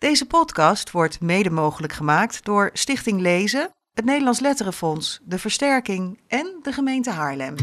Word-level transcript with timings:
Deze 0.00 0.26
podcast 0.26 0.90
wordt 0.90 1.20
mede 1.20 1.50
mogelijk 1.50 1.92
gemaakt 1.92 2.44
door 2.44 2.70
Stichting 2.72 3.20
Lezen, 3.20 3.70
het 3.92 4.04
Nederlands 4.04 4.40
Letterenfonds, 4.40 5.20
de 5.24 5.38
Versterking 5.38 6.20
en 6.28 6.58
de 6.62 6.72
gemeente 6.72 7.10
Haarlem. 7.10 7.54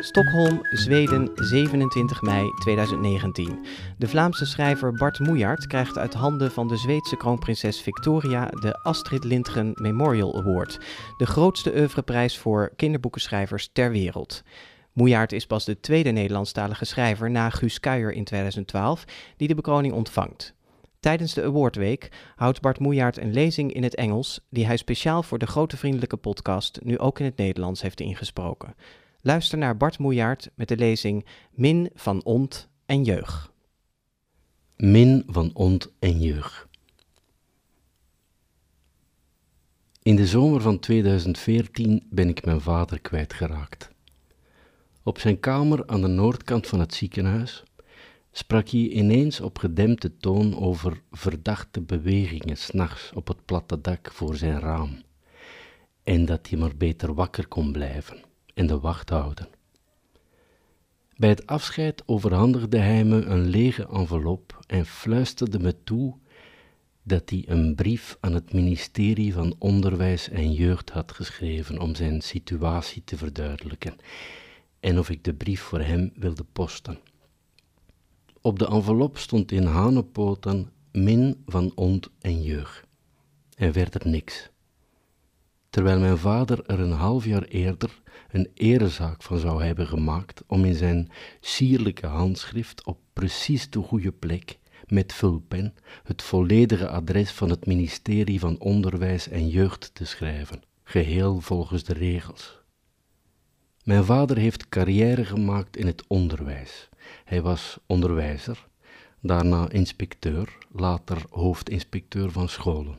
Stockholm, 0.00 0.60
Zweden, 0.62 1.30
27 1.34 2.22
mei 2.22 2.50
2019. 2.60 3.66
De 3.98 4.08
Vlaamse 4.08 4.46
schrijver 4.46 4.92
Bart 4.92 5.18
Moejaert 5.18 5.66
krijgt 5.66 5.98
uit 5.98 6.14
handen 6.14 6.50
van 6.50 6.68
de 6.68 6.76
Zweedse 6.76 7.16
kroonprinses 7.16 7.80
Victoria 7.80 8.46
de 8.46 8.82
Astrid 8.82 9.24
Lindgren 9.24 9.72
Memorial 9.74 10.38
Award, 10.38 10.78
de 11.16 11.26
grootste 11.26 11.74
oeuvreprijs 11.76 12.38
voor 12.38 12.72
kinderboekenschrijvers 12.76 13.68
ter 13.72 13.90
wereld. 13.90 14.42
Moejaert 14.98 15.32
is 15.32 15.46
pas 15.46 15.64
de 15.64 15.80
tweede 15.80 16.10
Nederlandstalige 16.10 16.84
schrijver 16.84 17.30
na 17.30 17.50
Guus 17.50 17.80
Kuijer 17.80 18.12
in 18.12 18.24
2012 18.24 19.04
die 19.36 19.48
de 19.48 19.54
bekroning 19.54 19.94
ontvangt. 19.94 20.54
Tijdens 21.00 21.34
de 21.34 21.42
Awardweek 21.42 22.08
houdt 22.36 22.60
Bart 22.60 22.78
Moejaert 22.78 23.18
een 23.18 23.32
lezing 23.32 23.72
in 23.72 23.82
het 23.82 23.94
Engels 23.94 24.40
die 24.50 24.66
hij 24.66 24.76
speciaal 24.76 25.22
voor 25.22 25.38
de 25.38 25.46
Grote 25.46 25.76
Vriendelijke 25.76 26.16
podcast 26.16 26.80
nu 26.82 26.98
ook 26.98 27.18
in 27.18 27.24
het 27.24 27.36
Nederlands 27.36 27.82
heeft 27.82 28.00
ingesproken. 28.00 28.74
Luister 29.20 29.58
naar 29.58 29.76
Bart 29.76 29.98
Moejaert 29.98 30.50
met 30.54 30.68
de 30.68 30.76
lezing 30.76 31.26
Min 31.50 31.90
van 31.94 32.24
Ont 32.24 32.68
en 32.86 33.04
Jeug. 33.04 33.52
Min 34.76 35.22
van 35.26 35.50
Ont 35.54 35.92
en 35.98 36.20
Jeug. 36.20 36.68
In 40.02 40.16
de 40.16 40.26
zomer 40.26 40.60
van 40.60 40.78
2014 40.78 42.06
ben 42.10 42.28
ik 42.28 42.44
mijn 42.44 42.60
vader 42.60 43.00
kwijtgeraakt. 43.00 43.96
Op 45.08 45.18
zijn 45.18 45.40
kamer 45.40 45.86
aan 45.86 46.00
de 46.00 46.06
noordkant 46.06 46.66
van 46.66 46.80
het 46.80 46.94
ziekenhuis 46.94 47.62
sprak 48.32 48.68
hij 48.68 48.88
ineens 48.88 49.40
op 49.40 49.58
gedempte 49.58 50.16
toon 50.16 50.58
over 50.58 51.02
verdachte 51.10 51.80
bewegingen 51.80 52.56
s'nachts 52.56 53.12
op 53.14 53.28
het 53.28 53.44
platte 53.44 53.80
dak 53.80 54.12
voor 54.12 54.36
zijn 54.36 54.60
raam 54.60 55.02
en 56.02 56.24
dat 56.24 56.48
hij 56.48 56.58
maar 56.58 56.76
beter 56.76 57.14
wakker 57.14 57.46
kon 57.46 57.72
blijven 57.72 58.16
en 58.54 58.66
de 58.66 58.80
wacht 58.80 59.10
houden. 59.10 59.48
Bij 61.16 61.28
het 61.28 61.46
afscheid 61.46 62.02
overhandigde 62.06 62.78
hij 62.78 63.04
me 63.04 63.24
een 63.24 63.48
lege 63.48 63.86
envelop 63.86 64.60
en 64.66 64.86
fluisterde 64.86 65.58
me 65.58 65.82
toe 65.84 66.14
dat 67.02 67.30
hij 67.30 67.44
een 67.46 67.74
brief 67.74 68.16
aan 68.20 68.34
het 68.34 68.52
ministerie 68.52 69.32
van 69.32 69.54
Onderwijs 69.58 70.28
en 70.28 70.52
Jeugd 70.52 70.90
had 70.90 71.12
geschreven 71.12 71.78
om 71.80 71.94
zijn 71.94 72.20
situatie 72.20 73.04
te 73.04 73.16
verduidelijken 73.16 73.96
en 74.80 74.98
of 74.98 75.10
ik 75.10 75.24
de 75.24 75.34
brief 75.34 75.60
voor 75.60 75.80
hem 75.80 76.12
wilde 76.14 76.44
posten. 76.52 76.98
Op 78.40 78.58
de 78.58 78.66
envelop 78.66 79.18
stond 79.18 79.52
in 79.52 79.64
hanenpoten 79.64 80.72
min 80.92 81.42
van 81.46 81.72
ont 81.74 82.10
en 82.20 82.42
jeugd 82.42 82.86
en 83.54 83.72
werd 83.72 83.94
er 83.94 84.08
niks. 84.08 84.50
Terwijl 85.70 86.00
mijn 86.00 86.18
vader 86.18 86.64
er 86.66 86.80
een 86.80 86.92
half 86.92 87.24
jaar 87.24 87.42
eerder 87.42 88.00
een 88.30 88.50
erezaak 88.54 89.22
van 89.22 89.38
zou 89.38 89.64
hebben 89.64 89.86
gemaakt 89.86 90.42
om 90.46 90.64
in 90.64 90.74
zijn 90.74 91.10
sierlijke 91.40 92.06
handschrift 92.06 92.84
op 92.84 92.98
precies 93.12 93.70
de 93.70 93.80
goede 93.80 94.12
plek 94.12 94.58
met 94.86 95.12
vulpen 95.12 95.74
het 96.02 96.22
volledige 96.22 96.88
adres 96.88 97.30
van 97.30 97.50
het 97.50 97.66
ministerie 97.66 98.40
van 98.40 98.58
Onderwijs 98.58 99.28
en 99.28 99.48
Jeugd 99.48 99.90
te 99.94 100.04
schrijven, 100.04 100.62
geheel 100.84 101.40
volgens 101.40 101.84
de 101.84 101.92
regels. 101.92 102.57
Mijn 103.88 104.04
vader 104.04 104.36
heeft 104.36 104.68
carrière 104.68 105.24
gemaakt 105.24 105.76
in 105.76 105.86
het 105.86 106.04
onderwijs. 106.06 106.88
Hij 107.24 107.42
was 107.42 107.78
onderwijzer, 107.86 108.66
daarna 109.20 109.70
inspecteur, 109.70 110.56
later 110.72 111.22
hoofdinspecteur 111.30 112.30
van 112.30 112.48
scholen. 112.48 112.98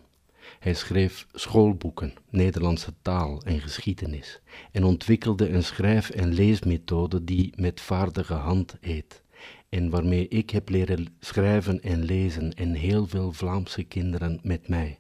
Hij 0.60 0.74
schreef 0.74 1.28
schoolboeken, 1.34 2.14
Nederlandse 2.30 2.94
taal 3.02 3.42
en 3.42 3.60
geschiedenis 3.60 4.42
en 4.72 4.84
ontwikkelde 4.84 5.50
een 5.50 5.64
schrijf- 5.64 6.10
en 6.10 6.34
leesmethode 6.34 7.24
die 7.24 7.54
met 7.56 7.82
vaardige 7.82 8.34
hand 8.34 8.78
heet 8.82 9.24
en 9.70 9.90
waarmee 9.90 10.28
ik 10.28 10.50
heb 10.50 10.70
leren 10.70 11.08
schrijven 11.20 11.82
en 11.82 12.04
lezen 12.04 12.54
en 12.54 12.74
heel 12.74 13.08
veel 13.08 13.32
Vlaamse 13.32 13.84
kinderen 13.84 14.40
met 14.44 14.68
mij. 14.68 15.00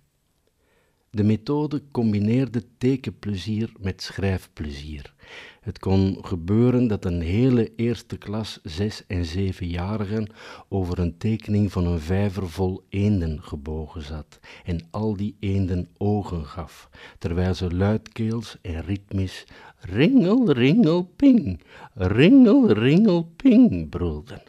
De 1.12 1.24
methode 1.24 1.81
combineerde 1.91 2.64
tekenplezier 2.78 3.72
met 3.80 4.02
schrijfplezier. 4.02 5.14
Het 5.62 5.79
kon 5.79 6.17
gebeuren 6.22 6.88
dat 6.88 7.06
een 7.06 7.22
hele 7.22 7.75
eerste 7.75 8.17
klas 8.17 8.59
zes- 8.63 9.03
en 9.07 9.25
zevenjarigen 9.25 10.31
over 10.69 11.00
een 11.00 11.17
tekening 11.17 11.72
van 11.72 11.85
een 11.85 12.00
vijver 12.00 12.50
vol 12.50 12.84
eenden 12.90 13.44
gebogen 13.44 14.01
zat 14.01 14.40
en 14.63 14.88
al 14.91 15.16
die 15.16 15.35
eenden 15.40 15.90
ogen 15.97 16.45
gaf, 16.45 16.90
terwijl 17.17 17.53
ze 17.53 17.75
luidkeels 17.75 18.57
en 18.62 18.81
ritmisch 18.81 19.45
ringel, 19.79 20.51
ringel, 20.51 21.03
ping, 21.16 21.61
ringel, 21.94 22.72
ringel, 22.72 23.23
ping 23.35 23.90
brulden. 23.90 24.41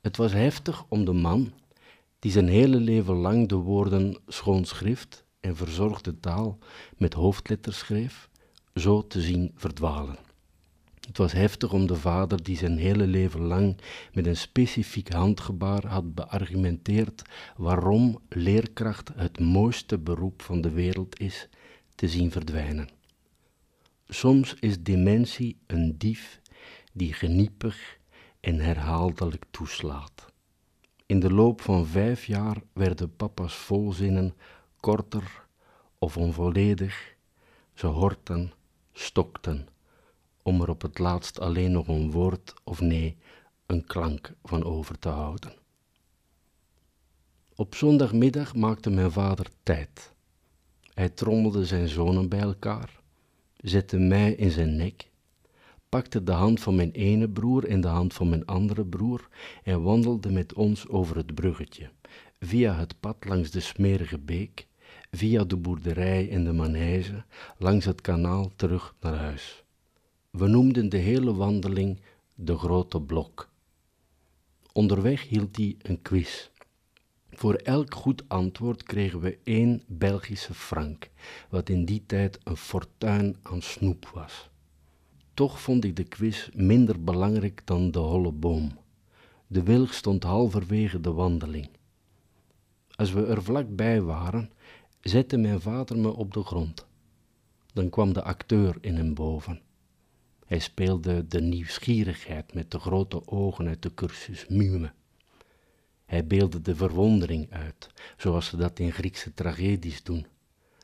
Het 0.00 0.16
was 0.16 0.32
heftig 0.32 0.84
om 0.88 1.04
de 1.04 1.12
man, 1.12 1.52
die 2.18 2.32
zijn 2.32 2.48
hele 2.48 2.76
leven 2.76 3.14
lang 3.14 3.48
de 3.48 3.54
woorden 3.54 4.18
schoonschrift 4.26 5.24
en 5.40 5.56
verzorgde 5.56 6.20
taal 6.20 6.58
met 6.96 7.14
hoofdletters 7.14 7.78
schreef, 7.78 8.27
zo 8.78 9.06
te 9.06 9.20
zien 9.20 9.52
verdwalen. 9.54 10.18
Het 11.08 11.18
was 11.18 11.32
heftig 11.32 11.72
om 11.72 11.86
de 11.86 11.96
vader 11.96 12.42
die 12.42 12.56
zijn 12.56 12.78
hele 12.78 13.06
leven 13.06 13.40
lang 13.40 13.80
met 14.12 14.26
een 14.26 14.36
specifiek 14.36 15.12
handgebaar 15.12 15.86
had 15.86 16.14
beargumenteerd 16.14 17.22
waarom 17.56 18.18
leerkracht 18.28 19.10
het 19.16 19.40
mooiste 19.40 19.98
beroep 19.98 20.42
van 20.42 20.60
de 20.60 20.70
wereld 20.70 21.20
is, 21.20 21.48
te 21.94 22.08
zien 22.08 22.30
verdwijnen. 22.30 22.88
Soms 24.08 24.54
is 24.54 24.82
dementie 24.82 25.58
een 25.66 25.98
dief 25.98 26.40
die 26.92 27.12
geniepig 27.12 27.98
en 28.40 28.60
herhaaldelijk 28.60 29.44
toeslaat. 29.50 30.32
In 31.06 31.20
de 31.20 31.32
loop 31.32 31.60
van 31.60 31.86
vijf 31.86 32.24
jaar 32.24 32.56
werden 32.72 33.16
papa's 33.16 33.54
volzinnen 33.54 34.34
korter 34.80 35.46
of 35.98 36.16
onvolledig, 36.16 37.14
ze 37.74 37.86
horten, 37.86 38.52
stokten, 38.98 39.68
om 40.42 40.60
er 40.60 40.68
op 40.68 40.82
het 40.82 40.98
laatst 40.98 41.40
alleen 41.40 41.72
nog 41.72 41.88
een 41.88 42.10
woord 42.10 42.54
of 42.64 42.80
nee, 42.80 43.16
een 43.66 43.84
klank 43.84 44.32
van 44.44 44.64
over 44.64 44.98
te 44.98 45.08
houden. 45.08 45.52
Op 47.54 47.74
zondagmiddag 47.74 48.54
maakte 48.54 48.90
mijn 48.90 49.12
vader 49.12 49.46
tijd. 49.62 50.12
Hij 50.94 51.08
trommelde 51.08 51.66
zijn 51.66 51.88
zonen 51.88 52.28
bij 52.28 52.40
elkaar, 52.40 53.00
zette 53.56 53.98
mij 53.98 54.32
in 54.32 54.50
zijn 54.50 54.76
nek 54.76 55.08
pakte 55.88 56.22
de 56.22 56.32
hand 56.32 56.60
van 56.60 56.74
mijn 56.74 56.90
ene 56.90 57.28
broer 57.28 57.68
en 57.68 57.80
de 57.80 57.88
hand 57.88 58.14
van 58.14 58.28
mijn 58.28 58.46
andere 58.46 58.84
broer 58.84 59.28
en 59.62 59.82
wandelde 59.82 60.30
met 60.30 60.54
ons 60.54 60.88
over 60.88 61.16
het 61.16 61.34
bruggetje, 61.34 61.90
via 62.40 62.74
het 62.74 63.00
pad 63.00 63.24
langs 63.24 63.50
de 63.50 63.60
smerige 63.60 64.18
beek, 64.18 64.66
via 65.10 65.44
de 65.44 65.56
boerderij 65.56 66.30
en 66.30 66.44
de 66.44 66.52
manege, 66.52 67.24
langs 67.56 67.84
het 67.84 68.00
kanaal 68.00 68.50
terug 68.56 68.94
naar 69.00 69.16
huis. 69.16 69.64
We 70.30 70.46
noemden 70.46 70.88
de 70.88 70.96
hele 70.96 71.34
wandeling 71.34 72.00
de 72.34 72.58
grote 72.58 73.00
blok. 73.00 73.50
Onderweg 74.72 75.28
hield 75.28 75.56
hij 75.56 75.76
een 75.78 76.02
quiz. 76.02 76.48
Voor 77.30 77.54
elk 77.54 77.94
goed 77.94 78.28
antwoord 78.28 78.82
kregen 78.82 79.20
we 79.20 79.38
één 79.44 79.82
Belgische 79.86 80.54
frank, 80.54 81.10
wat 81.48 81.68
in 81.68 81.84
die 81.84 82.02
tijd 82.06 82.38
een 82.44 82.56
fortuin 82.56 83.36
aan 83.42 83.62
snoep 83.62 84.10
was. 84.14 84.50
Toch 85.34 85.60
vond 85.60 85.84
ik 85.84 85.96
de 85.96 86.04
quiz 86.04 86.48
minder 86.54 87.04
belangrijk 87.04 87.62
dan 87.64 87.90
de 87.90 87.98
holle 87.98 88.32
boom. 88.32 88.78
De 89.46 89.62
wilg 89.62 89.94
stond 89.94 90.22
halverwege 90.22 91.00
de 91.00 91.12
wandeling. 91.12 91.68
Als 92.94 93.12
we 93.12 93.26
er 93.26 93.42
vlakbij 93.42 94.00
waren, 94.00 94.50
zette 95.08 95.36
mijn 95.36 95.60
vader 95.60 95.98
me 95.98 96.14
op 96.14 96.32
de 96.32 96.42
grond. 96.42 96.86
Dan 97.72 97.90
kwam 97.90 98.12
de 98.12 98.22
acteur 98.22 98.76
in 98.80 98.96
hem 98.96 99.14
boven. 99.14 99.60
Hij 100.46 100.58
speelde 100.58 101.26
de 101.26 101.40
nieuwsgierigheid 101.40 102.54
met 102.54 102.70
de 102.70 102.78
grote 102.78 103.26
ogen 103.26 103.68
uit 103.68 103.82
de 103.82 103.94
cursus 103.94 104.46
Mume. 104.48 104.92
Hij 106.04 106.26
beelde 106.26 106.60
de 106.60 106.76
verwondering 106.76 107.50
uit, 107.50 107.90
zoals 108.16 108.46
ze 108.46 108.56
dat 108.56 108.78
in 108.78 108.92
Griekse 108.92 109.34
tragedies 109.34 110.02
doen. 110.02 110.26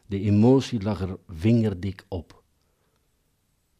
De 0.06 0.20
emotie 0.20 0.82
lag 0.82 1.00
er 1.00 1.18
vingerdik 1.28 2.04
op. 2.08 2.42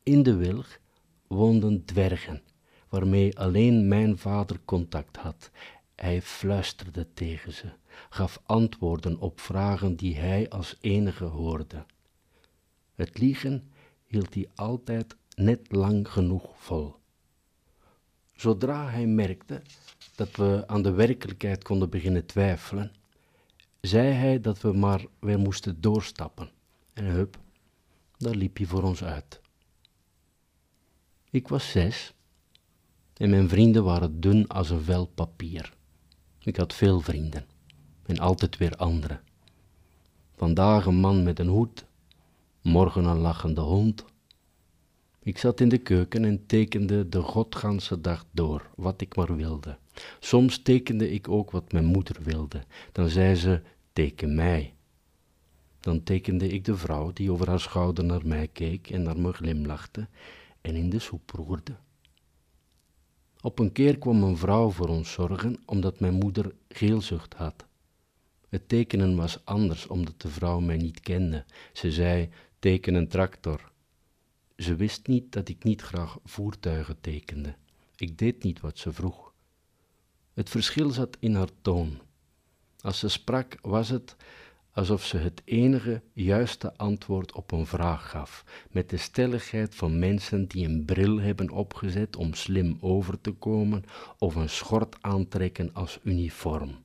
In 0.02 0.23
de 0.23 0.35
wilg 0.35 0.79
woonden 1.26 1.85
dwergen, 1.85 2.43
waarmee 2.88 3.38
alleen 3.38 3.88
mijn 3.88 4.19
vader 4.19 4.61
contact 4.64 5.17
had. 5.17 5.50
Hij 5.94 6.23
fluisterde 6.23 7.12
tegen 7.14 7.52
ze, 7.52 7.73
gaf 8.08 8.41
antwoorden 8.46 9.19
op 9.19 9.41
vragen 9.41 9.96
die 9.96 10.17
hij 10.17 10.49
als 10.49 10.76
enige 10.81 11.25
hoorde. 11.25 11.87
Het 12.94 13.19
liegen 13.19 13.73
hield 14.06 14.35
hij 14.35 14.49
altijd 14.55 15.17
net 15.35 15.73
lang 15.73 16.08
genoeg 16.08 16.50
vol. 16.56 16.94
Zodra 18.37 18.88
hij 18.88 19.06
merkte 19.06 19.62
dat 20.14 20.37
we 20.37 20.64
aan 20.67 20.82
de 20.82 20.93
werkelijkheid 20.93 21.64
konden 21.64 21.91
beginnen 21.91 22.26
twijfelen, 22.26 22.93
zei 23.81 24.12
hij 24.12 24.41
dat 24.41 24.61
we 24.61 24.73
maar 24.73 25.05
weer 25.19 25.38
moesten 25.38 25.81
doorstappen. 25.81 26.50
En 26.93 27.05
hup, 27.05 27.38
daar 28.17 28.35
liep 28.35 28.56
hij 28.56 28.67
voor 28.67 28.82
ons 28.82 29.05
uit. 29.05 29.41
Ik 31.31 31.49
was 31.49 31.70
zes 31.70 32.14
en 33.17 33.31
mijn 33.31 33.49
vrienden 33.49 33.85
waren 33.85 34.20
dun 34.20 34.49
als 34.49 34.70
een 34.70 34.81
vel 34.81 35.06
papier. 35.06 35.74
Ik 36.44 36.56
had 36.56 36.75
veel 36.75 37.00
vrienden 37.00 37.46
en 38.06 38.19
altijd 38.19 38.56
weer 38.56 38.76
andere. 38.76 39.20
Vandaag 40.37 40.87
een 40.87 40.94
man 40.94 41.23
met 41.23 41.38
een 41.38 41.49
hoed, 41.49 41.85
morgen 42.62 43.05
een 43.05 43.19
lachende 43.19 43.61
hond. 43.61 44.05
Ik 45.23 45.38
zat 45.38 45.61
in 45.61 45.69
de 45.69 45.79
keuken 45.79 46.25
en 46.25 46.46
tekende 46.46 47.08
de 47.08 47.20
godganse 47.20 48.00
dag 48.00 48.25
door, 48.31 48.70
wat 48.76 49.00
ik 49.00 49.17
maar 49.17 49.37
wilde. 49.37 49.79
Soms 50.20 50.62
tekende 50.62 51.11
ik 51.11 51.29
ook 51.29 51.50
wat 51.50 51.73
mijn 51.73 51.85
moeder 51.85 52.17
wilde. 52.23 52.64
Dan 52.93 53.08
zei 53.08 53.35
ze, 53.35 53.62
teken 53.93 54.35
mij. 54.35 54.75
Dan 55.81 56.02
tekende 56.02 56.49
ik 56.49 56.64
de 56.64 56.76
vrouw 56.76 57.12
die 57.12 57.32
over 57.32 57.49
haar 57.49 57.61
schouder 57.61 58.05
naar 58.05 58.26
mij 58.26 58.49
keek 58.49 58.91
en 58.91 59.02
naar 59.02 59.19
me 59.19 59.32
glimlachte 59.32 60.08
en 60.61 60.75
in 60.75 60.91
de 60.91 60.99
soep 60.99 61.31
roerde. 61.31 61.76
Op 63.44 63.58
een 63.58 63.73
keer 63.73 63.99
kwam 63.99 64.23
een 64.23 64.37
vrouw 64.37 64.70
voor 64.70 64.88
ons 64.88 65.12
zorgen 65.12 65.56
omdat 65.64 66.00
mijn 66.00 66.14
moeder 66.14 66.55
geelzucht 66.69 67.35
had. 67.35 67.64
Het 68.49 68.69
tekenen 68.69 69.17
was 69.17 69.44
anders 69.44 69.87
omdat 69.87 70.20
de 70.20 70.29
vrouw 70.29 70.61
mij 70.61 70.76
niet 70.76 71.00
kende. 71.00 71.44
Ze 71.73 71.93
zei: 71.93 72.29
teken 72.58 72.94
een 72.94 73.08
tractor. 73.08 73.73
Ze 74.56 74.75
wist 74.75 75.06
niet 75.06 75.32
dat 75.32 75.49
ik 75.49 75.64
niet 75.64 75.82
graag 75.82 76.19
voertuigen 76.25 77.00
tekende. 77.00 77.55
Ik 77.96 78.19
deed 78.19 78.43
niet 78.43 78.61
wat 78.61 78.79
ze 78.79 78.93
vroeg. 78.93 79.32
Het 80.32 80.50
verschil 80.50 80.91
zat 80.91 81.17
in 81.20 81.35
haar 81.35 81.50
toon. 81.62 81.99
Als 82.81 82.99
ze 82.99 83.08
sprak, 83.08 83.58
was 83.61 83.88
het 83.88 84.17
alsof 84.75 85.05
ze 85.05 85.17
het 85.17 85.43
enige 85.44 86.03
juiste 86.12 86.76
antwoord 86.76 87.32
op 87.32 87.53
een 87.53 87.67
vraag 87.67 88.11
gaf, 88.11 88.44
met 88.71 88.91
de 88.91 88.97
stelligheid 88.97 89.75
van 89.75 89.99
mensen 89.99 90.47
die 90.47 90.67
een 90.69 90.85
bril 90.85 91.21
hebben 91.21 91.50
opgezet 91.50 92.17
om 92.17 92.35
slim 92.35 92.79
over 92.81 93.21
te 93.21 93.31
komen 93.31 93.85
of 94.19 94.35
een 94.35 94.49
schort 94.49 94.97
aantrekken 95.00 95.71
als 95.73 95.99
uniform. 96.03 96.85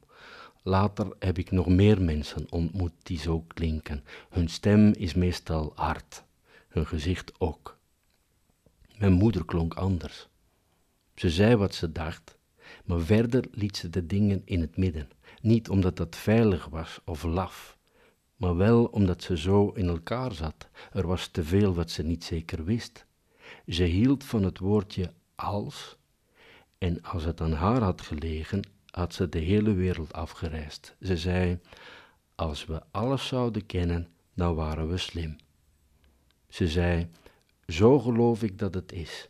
Later 0.63 1.15
heb 1.19 1.37
ik 1.37 1.51
nog 1.51 1.67
meer 1.67 2.01
mensen 2.01 2.45
ontmoet 2.49 2.93
die 3.03 3.19
zo 3.19 3.43
klinken. 3.47 4.03
Hun 4.29 4.47
stem 4.47 4.93
is 4.93 5.13
meestal 5.13 5.71
hard, 5.75 6.23
hun 6.67 6.85
gezicht 6.85 7.31
ook. 7.37 7.77
Mijn 8.97 9.13
moeder 9.13 9.45
klonk 9.45 9.73
anders. 9.73 10.27
Ze 11.15 11.29
zei 11.29 11.55
wat 11.55 11.75
ze 11.75 11.91
dacht, 11.91 12.37
maar 12.85 12.99
verder 12.99 13.43
liet 13.51 13.77
ze 13.77 13.89
de 13.89 14.05
dingen 14.05 14.41
in 14.45 14.61
het 14.61 14.77
midden. 14.77 15.09
Niet 15.41 15.69
omdat 15.69 15.97
dat 15.97 16.15
veilig 16.15 16.65
was 16.65 16.99
of 17.05 17.23
laf, 17.23 17.77
maar 18.39 18.55
wel 18.55 18.85
omdat 18.85 19.23
ze 19.23 19.37
zo 19.37 19.69
in 19.69 19.87
elkaar 19.87 20.33
zat. 20.33 20.67
Er 20.91 21.07
was 21.07 21.27
te 21.27 21.43
veel 21.43 21.73
wat 21.73 21.91
ze 21.91 22.03
niet 22.03 22.23
zeker 22.23 22.63
wist. 22.63 23.05
Ze 23.67 23.83
hield 23.83 24.23
van 24.23 24.43
het 24.43 24.59
woordje 24.59 25.13
als, 25.35 25.97
en 26.77 27.01
als 27.01 27.23
het 27.23 27.41
aan 27.41 27.53
haar 27.53 27.81
had 27.81 28.01
gelegen, 28.01 28.61
had 28.89 29.13
ze 29.13 29.29
de 29.29 29.39
hele 29.39 29.73
wereld 29.73 30.13
afgereisd. 30.13 30.95
Ze 31.01 31.17
zei: 31.17 31.59
Als 32.35 32.65
we 32.65 32.81
alles 32.91 33.27
zouden 33.27 33.65
kennen, 33.65 34.07
dan 34.33 34.55
waren 34.55 34.89
we 34.89 34.97
slim. 34.97 35.35
Ze 36.47 36.67
zei: 36.67 37.09
Zo 37.67 37.99
geloof 37.99 38.43
ik 38.43 38.59
dat 38.59 38.73
het 38.73 38.91
is. 38.91 39.29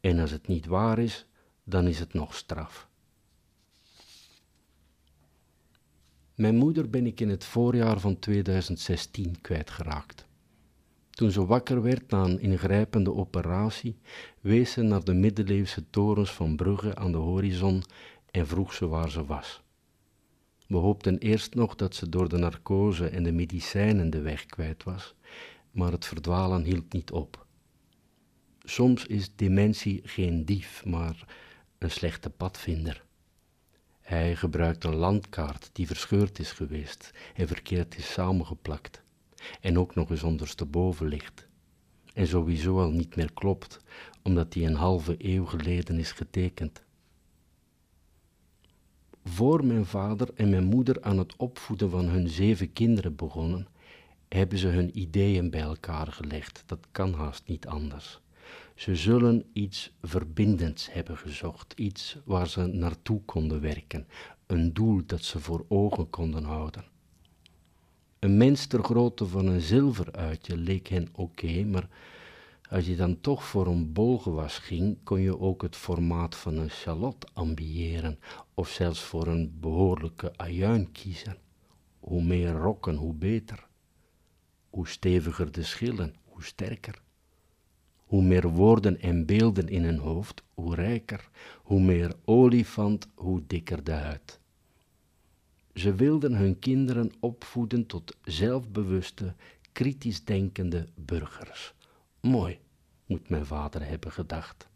En 0.00 0.18
als 0.18 0.30
het 0.30 0.46
niet 0.46 0.66
waar 0.66 0.98
is, 0.98 1.26
dan 1.64 1.86
is 1.86 1.98
het 1.98 2.12
nog 2.12 2.34
straf. 2.34 2.88
Mijn 6.34 6.56
moeder 6.56 6.90
ben 6.90 7.06
ik 7.06 7.20
in 7.20 7.28
het 7.28 7.44
voorjaar 7.44 8.00
van 8.00 8.18
2016 8.18 9.40
kwijtgeraakt. 9.40 10.26
Toen 11.10 11.30
ze 11.30 11.46
wakker 11.46 11.82
werd 11.82 12.10
na 12.10 12.24
een 12.24 12.40
ingrijpende 12.40 13.14
operatie, 13.14 13.98
wees 14.40 14.72
ze 14.72 14.82
naar 14.82 15.04
de 15.04 15.14
middeleeuwse 15.14 15.90
torens 15.90 16.32
van 16.32 16.56
Brugge 16.56 16.94
aan 16.94 17.12
de 17.12 17.18
horizon 17.18 17.82
en 18.30 18.46
vroeg 18.46 18.74
ze 18.74 18.86
waar 18.86 19.10
ze 19.10 19.24
was. 19.24 19.62
We 20.66 20.76
hoopten 20.76 21.18
eerst 21.18 21.54
nog 21.54 21.74
dat 21.74 21.94
ze 21.94 22.08
door 22.08 22.28
de 22.28 22.36
narcose 22.36 23.08
en 23.08 23.22
de 23.22 23.32
medicijnen 23.32 24.10
de 24.10 24.20
weg 24.20 24.46
kwijt 24.46 24.82
was, 24.82 25.14
maar 25.70 25.92
het 25.92 26.06
verdwalen 26.06 26.64
hield 26.64 26.92
niet 26.92 27.10
op. 27.10 27.46
Soms 28.64 29.06
is 29.06 29.36
dementie 29.36 30.00
geen 30.04 30.44
dief, 30.44 30.84
maar 30.84 31.26
een 31.78 31.90
slechte 31.90 32.30
padvinder. 32.30 33.04
Hij 34.12 34.36
gebruikt 34.36 34.84
een 34.84 34.94
landkaart 34.94 35.70
die 35.72 35.86
verscheurd 35.86 36.38
is 36.38 36.52
geweest 36.52 37.10
en 37.34 37.46
verkeerd 37.46 37.96
is 37.96 38.12
samengeplakt, 38.12 39.02
en 39.60 39.78
ook 39.78 39.94
nog 39.94 40.10
eens 40.10 40.22
ondersteboven 40.22 41.06
ligt, 41.06 41.48
en 42.14 42.26
sowieso 42.26 42.80
al 42.80 42.90
niet 42.90 43.16
meer 43.16 43.32
klopt, 43.32 43.78
omdat 44.22 44.52
die 44.52 44.66
een 44.66 44.74
halve 44.74 45.14
eeuw 45.18 45.44
geleden 45.44 45.98
is 45.98 46.12
getekend 46.12 46.82
voor 49.24 49.64
mijn 49.64 49.86
vader 49.86 50.28
en 50.34 50.50
mijn 50.50 50.64
moeder 50.64 51.02
aan 51.02 51.18
het 51.18 51.36
opvoeden 51.36 51.90
van 51.90 52.08
hun 52.08 52.28
zeven 52.28 52.72
kinderen 52.72 53.16
begonnen, 53.16 53.66
hebben 54.28 54.58
ze 54.58 54.66
hun 54.66 54.98
ideeën 54.98 55.50
bij 55.50 55.60
elkaar 55.60 56.06
gelegd. 56.06 56.62
Dat 56.66 56.86
kan 56.90 57.14
haast 57.14 57.42
niet 57.46 57.66
anders. 57.66 58.21
Ze 58.82 58.96
zullen 58.96 59.44
iets 59.52 59.92
verbindends 60.00 60.92
hebben 60.92 61.18
gezocht, 61.18 61.72
iets 61.76 62.16
waar 62.24 62.48
ze 62.48 62.66
naartoe 62.66 63.22
konden 63.24 63.60
werken, 63.60 64.06
een 64.46 64.72
doel 64.72 65.00
dat 65.06 65.22
ze 65.22 65.40
voor 65.40 65.64
ogen 65.68 66.10
konden 66.10 66.44
houden. 66.44 66.84
Een 68.18 68.36
mens 68.36 68.66
ter 68.66 68.84
grootte 68.84 69.26
van 69.26 69.46
een 69.46 69.60
zilveruitje 69.60 70.56
leek 70.56 70.88
hen 70.88 71.08
oké, 71.12 71.64
maar 71.64 71.88
als 72.70 72.86
je 72.86 72.96
dan 72.96 73.20
toch 73.20 73.44
voor 73.44 73.66
een 73.66 73.92
bolgewas 73.92 74.58
ging, 74.58 74.98
kon 75.04 75.20
je 75.20 75.38
ook 75.38 75.62
het 75.62 75.76
formaat 75.76 76.36
van 76.36 76.56
een 76.56 76.70
shallot 76.70 77.34
ambiëren 77.34 78.18
of 78.54 78.68
zelfs 78.68 79.00
voor 79.00 79.26
een 79.26 79.56
behoorlijke 79.60 80.36
ajuin 80.36 80.92
kiezen. 80.92 81.36
Hoe 81.98 82.22
meer 82.22 82.52
rokken, 82.52 82.94
hoe 82.94 83.14
beter. 83.14 83.66
Hoe 84.70 84.88
steviger 84.88 85.52
de 85.52 85.62
schillen, 85.62 86.14
hoe 86.24 86.44
sterker. 86.44 87.02
Hoe 88.12 88.22
meer 88.22 88.48
woorden 88.48 89.00
en 89.00 89.26
beelden 89.26 89.68
in 89.68 89.84
een 89.84 89.98
hoofd, 89.98 90.42
hoe 90.54 90.74
rijker. 90.74 91.28
Hoe 91.62 91.80
meer 91.80 92.12
olifant, 92.24 93.08
hoe 93.14 93.42
dikker 93.46 93.84
de 93.84 93.92
huid. 93.92 94.40
Ze 95.74 95.94
wilden 95.94 96.34
hun 96.34 96.58
kinderen 96.58 97.12
opvoeden 97.20 97.86
tot 97.86 98.16
zelfbewuste, 98.24 99.34
kritisch 99.72 100.24
denkende 100.24 100.86
burgers. 100.94 101.74
Mooi, 102.20 102.58
moet 103.06 103.28
mijn 103.28 103.46
vader 103.46 103.86
hebben 103.86 104.12
gedacht. 104.12 104.68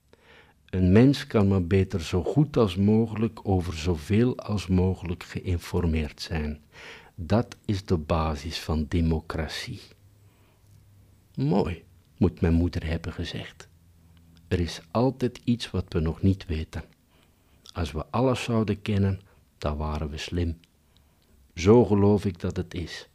Een 0.64 0.92
mens 0.92 1.26
kan 1.26 1.48
maar 1.48 1.66
beter 1.66 2.00
zo 2.00 2.22
goed 2.22 2.56
als 2.56 2.76
mogelijk 2.76 3.40
over 3.42 3.74
zoveel 3.74 4.36
als 4.38 4.66
mogelijk 4.66 5.22
geïnformeerd 5.22 6.20
zijn. 6.20 6.60
Dat 7.14 7.56
is 7.64 7.84
de 7.84 7.96
basis 7.96 8.58
van 8.60 8.86
democratie. 8.88 9.80
Mooi, 11.34 11.84
moet 12.16 12.40
mijn 12.40 12.54
moeder 12.54 12.86
hebben 12.86 13.12
gezegd. 13.12 13.68
Er 14.48 14.60
is 14.60 14.80
altijd 14.90 15.40
iets 15.44 15.70
wat 15.70 15.92
we 15.92 16.00
nog 16.00 16.22
niet 16.22 16.46
weten. 16.46 16.84
Als 17.72 17.92
we 17.92 18.06
alles 18.10 18.42
zouden 18.42 18.82
kennen, 18.82 19.20
dan 19.58 19.76
waren 19.76 20.10
we 20.10 20.16
slim. 20.16 20.58
Zo 21.54 21.84
geloof 21.84 22.24
ik 22.24 22.40
dat 22.40 22.56
het 22.56 22.74
is. 22.74 23.08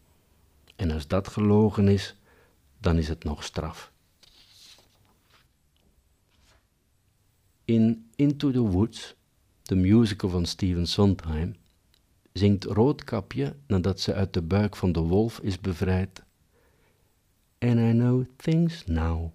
En 0.75 0.91
als 0.91 1.07
dat 1.07 1.27
gelogen 1.27 1.87
is, 1.87 2.15
dan 2.79 2.97
is 2.97 3.07
het 3.07 3.23
nog 3.23 3.43
straf. 3.43 3.91
In 7.65 8.09
Into 8.15 8.51
the 8.51 8.59
Woods, 8.59 9.15
de 9.61 9.75
musical 9.75 10.29
van 10.29 10.45
Stephen 10.45 10.87
Sondheim, 10.87 11.55
zingt 12.33 12.63
Roodkapje 12.63 13.55
nadat 13.67 13.99
ze 13.99 14.13
uit 14.13 14.33
de 14.33 14.41
buik 14.41 14.75
van 14.75 14.91
de 14.91 14.99
wolf 14.99 15.39
is 15.39 15.59
bevrijd. 15.59 16.23
And 17.61 17.79
I 17.79 17.91
know 17.91 18.25
things 18.39 18.85
now, 18.87 19.33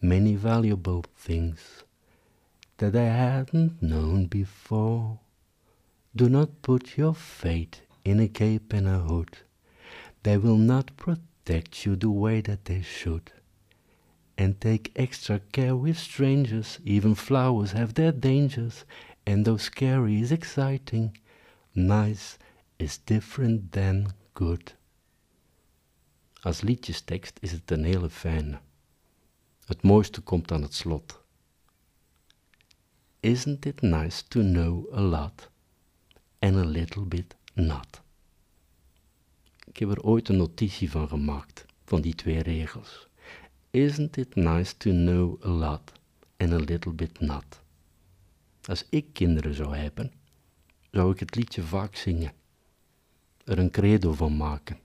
many 0.00 0.34
valuable 0.34 1.04
things, 1.16 1.84
that 2.78 2.96
I 2.96 3.04
hadn't 3.04 3.82
known 3.82 4.26
before. 4.26 5.20
Do 6.16 6.28
not 6.28 6.62
put 6.62 6.96
your 6.96 7.14
fate 7.14 7.82
in 8.04 8.18
a 8.18 8.28
cape 8.28 8.72
and 8.72 8.88
a 8.88 8.98
hood. 8.98 9.38
They 10.22 10.38
will 10.38 10.56
not 10.56 10.96
protect 10.96 11.84
you 11.84 11.96
the 11.96 12.10
way 12.10 12.40
that 12.40 12.64
they 12.64 12.82
should 12.82 13.30
and 14.40 14.58
take 14.58 14.90
extra 14.96 15.38
care 15.52 15.76
with 15.76 15.98
strangers. 15.98 16.78
Even 16.82 17.14
flowers 17.14 17.72
have 17.72 17.92
their 17.92 18.10
dangers, 18.10 18.86
and 19.26 19.44
though 19.44 19.58
scary 19.58 20.18
is 20.22 20.32
exciting, 20.32 21.14
nice 21.74 22.38
is 22.78 22.96
different 22.96 23.72
than 23.72 24.08
good. 24.32 24.72
Als 26.40 26.60
liedjestekst 26.60 27.38
is 27.40 27.52
het 27.52 27.70
een 27.70 27.84
hele 27.84 28.10
fijne. 28.10 28.60
Het 29.64 29.82
mooiste 29.82 30.20
komt 30.20 30.52
aan 30.52 30.62
het 30.62 30.74
slot. 30.74 31.20
Isn't 33.20 33.66
it 33.66 33.80
nice 33.80 34.28
to 34.28 34.40
know 34.40 34.94
a 34.94 35.00
lot 35.00 35.50
and 36.38 36.56
a 36.56 36.64
little 36.64 37.04
bit 37.04 37.36
not? 37.54 38.02
Ik 39.66 39.76
heb 39.76 39.90
er 39.90 40.02
ooit 40.02 40.28
een 40.28 40.36
notitie 40.36 40.90
van 40.90 41.08
gemaakt, 41.08 41.64
van 41.84 42.00
die 42.00 42.14
twee 42.14 42.42
regels. 42.42 43.08
Isn't 43.70 44.16
it 44.16 44.34
nice 44.34 44.76
to 44.76 44.90
know 44.90 45.44
a 45.44 45.48
lot 45.48 45.92
and 46.36 46.52
a 46.52 46.58
little 46.58 46.92
bit 46.92 47.20
not? 47.20 47.60
Als 48.64 48.86
ik 48.90 49.12
kinderen 49.12 49.54
zou 49.54 49.76
hebben, 49.76 50.12
zou 50.90 51.12
ik 51.12 51.20
het 51.20 51.34
liedje 51.34 51.62
vaak 51.62 51.94
zingen, 51.94 52.32
er 53.44 53.58
een 53.58 53.70
credo 53.70 54.12
van 54.12 54.36
maken, 54.36 54.78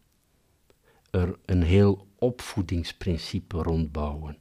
er 1.15 1.35
een 1.45 1.63
heel 1.63 2.07
opvoedingsprincipe 2.19 3.57
rondbouwen, 3.57 4.37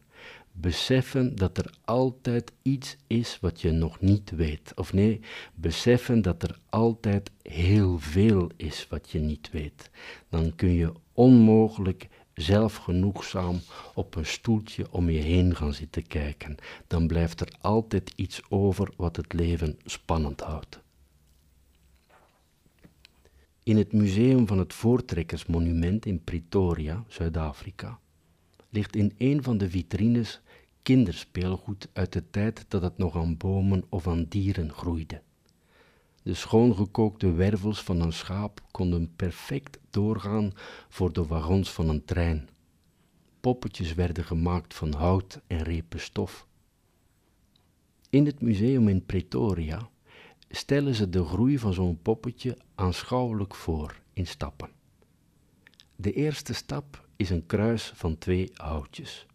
beseffen 0.53 1.37
dat 1.37 1.59
er 1.59 1.71
altijd 1.85 2.53
iets 2.63 2.97
is 3.07 3.39
wat 3.41 3.61
je 3.61 3.71
nog 3.71 4.01
niet 4.01 4.31
weet. 4.31 4.73
Of 4.75 4.93
nee, 4.93 5.21
beseffen 5.55 6.23
dat 6.23 6.43
er 6.43 6.59
altijd 6.69 7.31
heel 7.43 7.99
veel 7.99 8.51
is 8.57 8.87
wat 8.89 9.11
je 9.11 9.19
niet 9.19 9.51
weet. 9.51 9.91
Dan 10.29 10.55
kun 10.55 10.73
je 10.73 10.93
onmogelijk 11.13 12.09
zelfgenoegzaam 12.35 13.61
op 13.95 14.15
een 14.15 14.27
stoeltje 14.27 14.93
om 14.93 15.11
je 15.11 15.21
heen 15.21 15.57
gaan 15.57 15.75
zitten 15.75 16.07
kijken. 16.07 16.57
Dan 16.87 17.07
blijft 17.07 17.41
er 17.41 17.53
altijd 17.61 18.13
iets 18.17 18.43
over 18.49 18.93
wat 18.97 19.17
het 19.17 19.33
leven 19.33 19.79
spannend 19.85 20.41
houdt. 20.41 20.84
In 23.65 23.77
het 23.77 23.93
museum 23.93 24.47
van 24.47 24.59
het 24.59 24.75
Voortrekkersmonument 24.75 26.07
in 26.07 26.25
Pretoria, 26.25 27.05
Zuid-Afrika, 27.09 27.99
ligt 28.69 28.97
in 28.97 29.13
een 29.19 29.43
van 29.43 29.59
de 29.59 29.71
vitrines 29.71 30.41
kinderspeelgoed 30.83 31.89
uit 31.93 32.13
de 32.13 32.31
tijd 32.31 32.65
dat 32.69 32.83
het 32.83 32.99
nog 32.99 33.17
aan 33.17 33.37
bomen 33.37 33.85
of 33.89 34.07
aan 34.09 34.25
dieren 34.25 34.73
groeide. 34.73 35.23
De 36.23 36.35
schoongekookte 36.35 37.33
wervels 37.33 37.83
van 37.83 38.01
een 38.01 38.13
schaap 38.13 38.61
konden 38.71 39.13
perfect 39.17 39.79
doorgaan 39.91 40.53
voor 40.89 41.13
de 41.13 41.27
wagons 41.27 41.73
van 41.73 41.89
een 41.89 42.05
trein. 42.05 42.49
Poppetjes 43.41 43.95
werden 43.95 44.25
gemaakt 44.25 44.75
van 44.75 44.93
hout 44.93 45.41
en 45.47 45.63
repen 45.63 46.01
stof. 46.01 46.47
In 48.11 48.27
het 48.27 48.41
museum 48.41 48.89
in 48.89 49.05
Pretoria 49.05 49.89
stellen 50.55 50.95
ze 50.95 51.09
de 51.09 51.25
groei 51.25 51.59
van 51.59 51.73
zo'n 51.73 52.03
poppetje 52.03 52.59
aanschouwelijk 52.75 53.55
voor 53.55 54.01
in 54.13 54.27
stappen. 54.27 54.71
De 55.97 56.13
eerste 56.13 56.55
stap 56.55 57.07
is 57.17 57.31
een 57.31 57.47
kruis 57.47 57.93
van 57.95 58.19
twee 58.19 58.51
houtjes. 58.55 59.27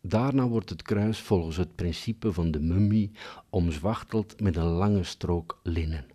Daarna 0.00 0.48
wordt 0.48 0.70
het 0.70 0.82
kruis 0.82 1.20
volgens 1.20 1.56
het 1.56 1.74
principe 1.74 2.32
van 2.32 2.50
de 2.50 2.60
mummie 2.60 3.10
omzwachteld 3.50 4.40
met 4.40 4.56
een 4.56 4.64
lange 4.64 5.02
strook 5.02 5.60
linnen. 5.62 6.06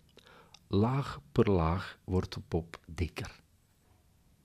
Laag 0.68 1.20
per 1.32 1.50
laag 1.50 1.98
wordt 2.04 2.34
de 2.34 2.40
pop 2.48 2.80
dikker. 2.86 3.40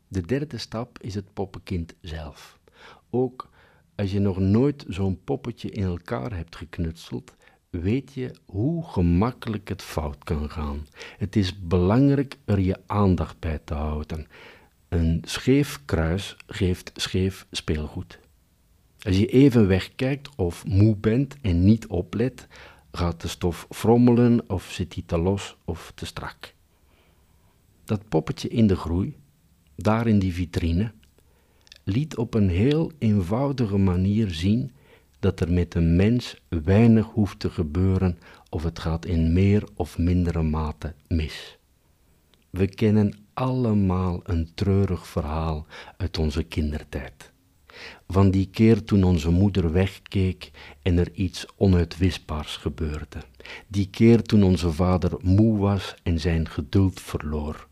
De 0.07 0.21
derde 0.21 0.57
stap 0.57 0.99
is 1.01 1.15
het 1.15 1.33
poppenkind 1.33 1.95
zelf. 2.01 2.59
Ook 3.09 3.49
als 3.95 4.11
je 4.11 4.19
nog 4.19 4.37
nooit 4.37 4.85
zo'n 4.87 5.23
poppetje 5.23 5.69
in 5.69 5.83
elkaar 5.83 6.35
hebt 6.35 6.55
geknutseld, 6.55 7.35
weet 7.69 8.13
je 8.13 8.31
hoe 8.45 8.83
gemakkelijk 8.83 9.69
het 9.69 9.81
fout 9.81 10.23
kan 10.23 10.49
gaan. 10.49 10.87
Het 11.17 11.35
is 11.35 11.59
belangrijk 11.59 12.37
er 12.45 12.59
je 12.59 12.77
aandacht 12.85 13.39
bij 13.39 13.59
te 13.63 13.73
houden. 13.73 14.27
Een 14.89 15.21
scheef 15.25 15.79
kruis 15.85 16.37
geeft 16.47 16.91
scheef 16.95 17.47
speelgoed. 17.51 18.19
Als 18.99 19.17
je 19.17 19.27
even 19.27 19.67
wegkijkt 19.67 20.35
of 20.35 20.65
moe 20.65 20.95
bent 20.95 21.35
en 21.41 21.63
niet 21.63 21.87
oplet, 21.87 22.47
gaat 22.91 23.21
de 23.21 23.27
stof 23.27 23.67
frommelen 23.69 24.49
of 24.49 24.71
zit 24.71 24.93
die 24.93 25.03
te 25.05 25.17
los 25.17 25.57
of 25.65 25.91
te 25.95 26.05
strak. 26.05 26.53
Dat 27.83 28.09
poppetje 28.09 28.47
in 28.47 28.67
de 28.67 28.75
groei, 28.75 29.15
daar 29.75 30.07
in 30.07 30.19
die 30.19 30.33
vitrine, 30.33 30.91
liet 31.83 32.17
op 32.17 32.33
een 32.33 32.49
heel 32.49 32.91
eenvoudige 32.97 33.77
manier 33.77 34.31
zien 34.31 34.71
dat 35.27 35.39
er 35.39 35.51
met 35.51 35.75
een 35.75 35.95
mens 35.95 36.35
weinig 36.49 37.05
hoeft 37.05 37.39
te 37.39 37.49
gebeuren 37.49 38.19
of 38.49 38.63
het 38.63 38.79
gaat 38.79 39.05
in 39.05 39.33
meer 39.33 39.63
of 39.75 39.97
mindere 39.97 40.41
mate 40.41 40.93
mis. 41.07 41.57
We 42.49 42.67
kennen 42.67 43.13
allemaal 43.33 44.19
een 44.23 44.51
treurig 44.53 45.07
verhaal 45.07 45.65
uit 45.97 46.17
onze 46.17 46.43
kindertijd. 46.43 47.31
Van 48.07 48.31
die 48.31 48.49
keer 48.49 48.83
toen 48.83 49.03
onze 49.03 49.29
moeder 49.29 49.71
wegkeek 49.71 50.51
en 50.81 50.97
er 50.97 51.11
iets 51.13 51.45
onuitwisbaars 51.57 52.57
gebeurde. 52.57 53.19
Die 53.67 53.89
keer 53.89 54.21
toen 54.21 54.43
onze 54.43 54.71
vader 54.71 55.11
moe 55.21 55.57
was 55.57 55.95
en 56.03 56.19
zijn 56.19 56.49
geduld 56.49 56.99
verloor. 57.01 57.67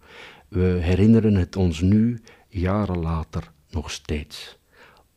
We 0.48 0.78
herinneren 0.82 1.36
het 1.36 1.56
ons 1.56 1.82
nu, 1.82 2.22
jaren 2.50 3.00
later, 3.00 3.52
nog 3.70 3.92
steeds. 3.92 4.58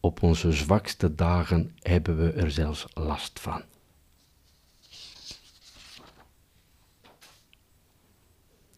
Op 0.00 0.22
onze 0.22 0.52
zwakste 0.52 1.14
dagen 1.14 1.72
hebben 1.82 2.16
we 2.18 2.32
er 2.32 2.50
zelfs 2.50 2.86
last 2.94 3.40
van. 3.40 3.62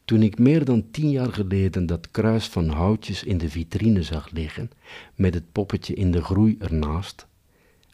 Toen 0.04 0.22
ik 0.22 0.38
meer 0.38 0.64
dan 0.64 0.90
tien 0.90 1.10
jaar 1.10 1.32
geleden 1.32 1.86
dat 1.86 2.10
kruis 2.10 2.46
van 2.46 2.68
houtjes 2.68 3.24
in 3.24 3.38
de 3.38 3.50
vitrine 3.50 4.02
zag 4.02 4.30
liggen, 4.30 4.70
met 5.14 5.34
het 5.34 5.52
poppetje 5.52 5.94
in 5.94 6.10
de 6.10 6.22
groei 6.22 6.56
ernaast, 6.58 7.26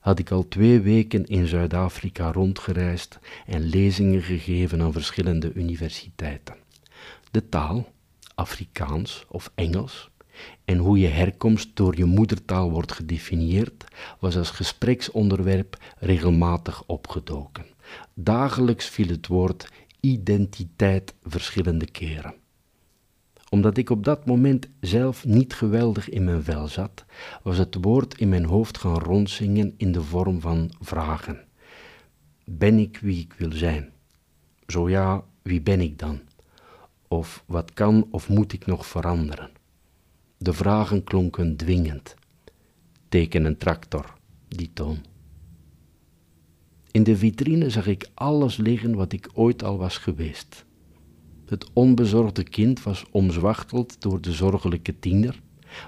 had 0.01 0.19
ik 0.19 0.31
al 0.31 0.49
twee 0.49 0.81
weken 0.81 1.27
in 1.27 1.47
Zuid-Afrika 1.47 2.33
rondgereisd 2.33 3.19
en 3.47 3.61
lezingen 3.63 4.23
gegeven 4.23 4.83
aan 4.83 4.93
verschillende 4.93 5.53
universiteiten. 5.53 6.57
De 7.31 7.49
taal, 7.49 7.93
Afrikaans 8.35 9.25
of 9.29 9.53
Engels, 9.55 10.11
en 10.65 10.79
hoe 10.79 10.99
je 10.99 11.07
herkomst 11.07 11.77
door 11.77 11.97
je 11.97 12.05
moedertaal 12.05 12.71
wordt 12.71 12.93
gedefinieerd, 12.93 13.85
was 14.21 14.37
als 14.37 14.51
gespreksonderwerp 14.51 15.95
regelmatig 15.99 16.83
opgedoken. 16.87 17.65
Dagelijks 18.15 18.87
viel 18.89 19.09
het 19.09 19.27
woord 19.27 19.69
identiteit 20.01 21.15
verschillende 21.23 21.91
keren. 21.91 22.35
Omdat 23.49 23.77
ik 23.77 23.91
op 23.91 24.05
dat 24.05 24.27
moment 24.27 24.69
zelf 24.81 25.25
niet 25.25 25.55
geweldig 25.55 26.09
in 26.09 26.25
mijn 26.25 26.43
vel 26.43 26.69
zat, 26.69 27.05
was 27.43 27.59
het 27.59 27.77
woord 27.81 28.19
in 28.19 28.29
mijn 28.29 28.45
hoofd 28.45 28.79
gaan 28.79 28.99
rondzingen 28.99 29.75
in 29.77 29.93
de 29.93 30.03
vorm 30.03 30.41
van 30.41 30.71
vragen. 30.81 31.45
Ben 32.45 32.79
ik 32.79 32.99
wie 32.99 33.21
ik 33.21 33.33
wil 33.33 33.53
zijn? 33.53 33.93
Zo 34.67 34.89
ja, 34.89 35.25
wie 35.43 35.61
ben 35.61 35.81
ik 35.81 35.99
dan? 35.99 36.21
Of 37.09 37.45
wat 37.47 37.73
kan 37.73 38.07
of 38.11 38.29
moet 38.29 38.53
ik 38.53 38.67
nog 38.67 38.87
veranderen? 38.87 39.51
De 40.39 40.53
vragen 40.53 41.05
klonken 41.05 41.57
dwingend. 41.57 42.15
Teken 43.09 43.45
een 43.45 43.57
tractor, 43.57 44.15
die 44.49 44.71
toon. 44.73 44.99
In 46.91 47.03
de 47.03 47.17
vitrine 47.17 47.71
zag 47.71 47.87
ik 47.87 48.11
alles 48.15 48.57
liggen 48.57 48.95
wat 48.95 49.13
ik 49.13 49.29
ooit 49.35 49.63
al 49.63 49.79
was 49.79 49.99
geweest. 49.99 50.65
Het 51.47 51.71
onbezorgde 51.73 52.43
kind 52.43 52.83
was 52.83 53.05
omzwachteld 53.11 54.01
door 54.03 54.21
de 54.21 54.33
zorgelijke 54.33 54.99
tiener, 54.99 55.41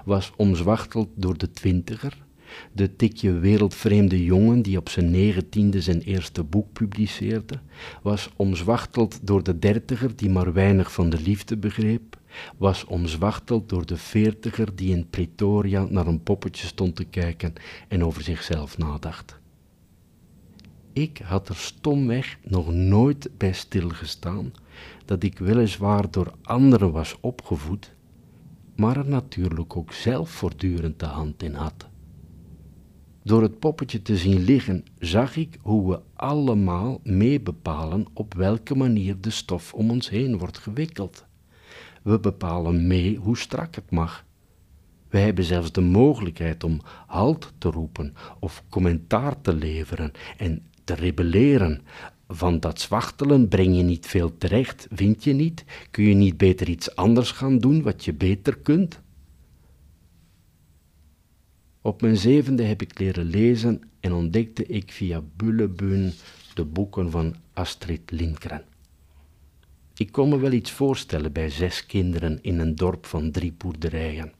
was 0.05 0.31
omzwachteld 0.35 1.09
door 1.15 1.37
de 1.37 1.51
twintiger, 1.51 2.25
de 2.73 2.95
tikje 2.95 3.31
wereldvreemde 3.31 4.23
jongen 4.23 4.61
die 4.61 4.77
op 4.77 4.89
zijn 4.89 5.11
negentiende 5.11 5.81
zijn 5.81 6.01
eerste 6.01 6.43
boek 6.43 6.73
publiceerde, 6.73 7.59
was 8.01 8.29
omzwachteld 8.35 9.19
door 9.21 9.43
de 9.43 9.59
dertiger 9.59 10.15
die 10.15 10.29
maar 10.29 10.53
weinig 10.53 10.91
van 10.91 11.09
de 11.09 11.21
liefde 11.21 11.57
begreep, 11.57 12.18
was 12.57 12.85
omzwachteld 12.85 13.69
door 13.69 13.85
de 13.85 13.97
veertiger 13.97 14.75
die 14.75 14.95
in 14.95 15.09
Pretoria 15.09 15.85
naar 15.89 16.07
een 16.07 16.23
poppetje 16.23 16.67
stond 16.67 16.95
te 16.95 17.03
kijken 17.03 17.53
en 17.87 18.03
over 18.03 18.21
zichzelf 18.21 18.77
nadacht. 18.77 19.39
Ik 20.93 21.21
had 21.23 21.49
er 21.49 21.55
stomweg 21.55 22.37
nog 22.43 22.73
nooit 22.73 23.29
bij 23.37 23.53
stilgestaan 23.53 24.51
dat 25.05 25.23
ik 25.23 25.39
weliswaar 25.39 26.11
door 26.11 26.33
anderen 26.41 26.91
was 26.91 27.17
opgevoed, 27.21 27.93
maar 28.75 28.97
er 28.97 29.09
natuurlijk 29.09 29.75
ook 29.75 29.93
zelf 29.93 30.29
voortdurend 30.29 30.99
de 30.99 31.05
hand 31.05 31.43
in 31.43 31.53
had. 31.53 31.87
Door 33.23 33.41
het 33.41 33.59
poppetje 33.59 34.01
te 34.01 34.17
zien 34.17 34.39
liggen, 34.39 34.83
zag 34.99 35.35
ik 35.35 35.57
hoe 35.61 35.89
we 35.89 36.01
allemaal 36.13 36.99
meebepalen 37.03 38.05
op 38.13 38.33
welke 38.33 38.75
manier 38.75 39.21
de 39.21 39.29
stof 39.29 39.73
om 39.73 39.89
ons 39.91 40.09
heen 40.09 40.37
wordt 40.37 40.57
gewikkeld. 40.57 41.25
We 42.09 42.19
bepalen 42.19 42.87
mee 42.87 43.17
hoe 43.17 43.37
strak 43.37 43.75
het 43.75 43.91
mag. 43.91 44.25
We 45.09 45.17
hebben 45.17 45.43
zelfs 45.43 45.71
de 45.71 45.81
mogelijkheid 45.81 46.63
om 46.63 46.81
halt 47.07 47.53
te 47.57 47.69
roepen 47.69 48.13
of 48.39 48.63
commentaar 48.69 49.41
te 49.41 49.53
leveren 49.53 50.11
en 50.37 50.63
te 50.83 50.93
rebelleren. 50.93 51.81
Van 52.27 52.59
dat 52.59 52.79
zwachtelen 52.79 53.47
breng 53.47 53.75
je 53.75 53.83
niet 53.83 54.05
veel 54.07 54.37
terecht, 54.37 54.87
vind 54.91 55.23
je 55.23 55.33
niet? 55.33 55.65
Kun 55.91 56.03
je 56.03 56.13
niet 56.13 56.37
beter 56.37 56.69
iets 56.69 56.95
anders 56.95 57.31
gaan 57.31 57.57
doen 57.59 57.81
wat 57.81 58.05
je 58.05 58.13
beter 58.13 58.57
kunt? 58.57 59.01
Op 61.81 62.01
mijn 62.01 62.17
zevende 62.17 62.63
heb 62.63 62.81
ik 62.81 62.99
leren 62.99 63.25
lezen 63.25 63.81
en 63.99 64.13
ontdekte 64.13 64.65
ik 64.65 64.91
via 64.91 65.21
Bullebun 65.35 66.13
de 66.53 66.65
boeken 66.65 67.11
van 67.11 67.35
Astrid 67.53 68.11
Lindgren. 68.11 68.68
Ik 69.99 70.11
kon 70.11 70.29
me 70.29 70.39
wel 70.39 70.51
iets 70.51 70.71
voorstellen 70.71 71.31
bij 71.31 71.49
zes 71.49 71.85
kinderen 71.85 72.39
in 72.41 72.59
een 72.59 72.75
dorp 72.75 73.05
van 73.05 73.31
drie 73.31 73.53
boerderijen. 73.57 74.33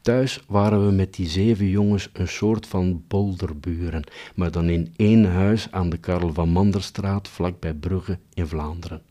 Thuis 0.00 0.40
waren 0.48 0.86
we 0.86 0.92
met 0.92 1.14
die 1.14 1.28
zeven 1.28 1.68
jongens 1.68 2.10
een 2.12 2.28
soort 2.28 2.66
van 2.66 3.04
bolderburen, 3.08 4.04
maar 4.34 4.50
dan 4.50 4.68
in 4.68 4.92
één 4.96 5.24
huis 5.24 5.70
aan 5.70 5.90
de 5.90 5.96
Karel 5.96 6.32
van 6.32 6.48
Manderstraat, 6.48 7.28
vlakbij 7.28 7.74
Brugge 7.74 8.18
in 8.34 8.46
Vlaanderen. 8.46 9.02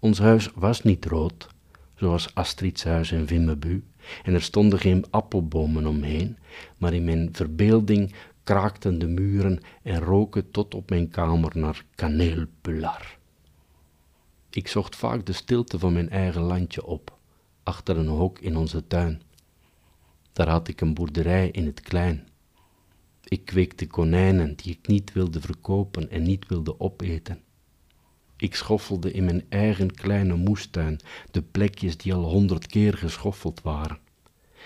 Ons 0.00 0.18
huis 0.18 0.50
was 0.54 0.82
niet 0.82 1.04
rood, 1.04 1.48
zoals 1.94 2.34
Astrid's 2.34 2.84
huis 2.84 3.12
in 3.12 3.26
Vimmebu, 3.26 3.84
en 4.22 4.34
er 4.34 4.42
stonden 4.42 4.78
geen 4.78 5.04
appelbomen 5.10 5.86
omheen, 5.86 6.36
maar 6.78 6.94
in 6.94 7.04
mijn 7.04 7.28
verbeelding 7.32 8.14
kraakten 8.44 8.98
de 8.98 9.06
muren 9.06 9.60
en 9.82 10.00
roken 10.00 10.50
tot 10.50 10.74
op 10.74 10.90
mijn 10.90 11.08
kamer 11.08 11.52
naar 11.54 11.84
kaneelpular. 11.94 13.15
Ik 14.56 14.68
zocht 14.68 14.96
vaak 14.96 15.26
de 15.26 15.32
stilte 15.32 15.78
van 15.78 15.92
mijn 15.92 16.10
eigen 16.10 16.42
landje 16.42 16.84
op, 16.84 17.18
achter 17.62 17.96
een 17.96 18.06
hok 18.06 18.38
in 18.38 18.56
onze 18.56 18.86
tuin. 18.86 19.22
Daar 20.32 20.48
had 20.48 20.68
ik 20.68 20.80
een 20.80 20.94
boerderij 20.94 21.48
in 21.50 21.66
het 21.66 21.80
klein. 21.80 22.28
Ik 23.24 23.44
kweekte 23.44 23.86
konijnen 23.86 24.56
die 24.56 24.72
ik 24.72 24.86
niet 24.86 25.12
wilde 25.12 25.40
verkopen 25.40 26.10
en 26.10 26.22
niet 26.22 26.46
wilde 26.46 26.80
opeten. 26.80 27.40
Ik 28.36 28.54
schoffelde 28.54 29.12
in 29.12 29.24
mijn 29.24 29.44
eigen 29.48 29.94
kleine 29.94 30.34
moestuin 30.34 31.00
de 31.30 31.42
plekjes 31.42 31.96
die 31.96 32.14
al 32.14 32.24
honderd 32.24 32.66
keer 32.66 32.94
geschoffeld 32.94 33.62
waren. 33.62 33.98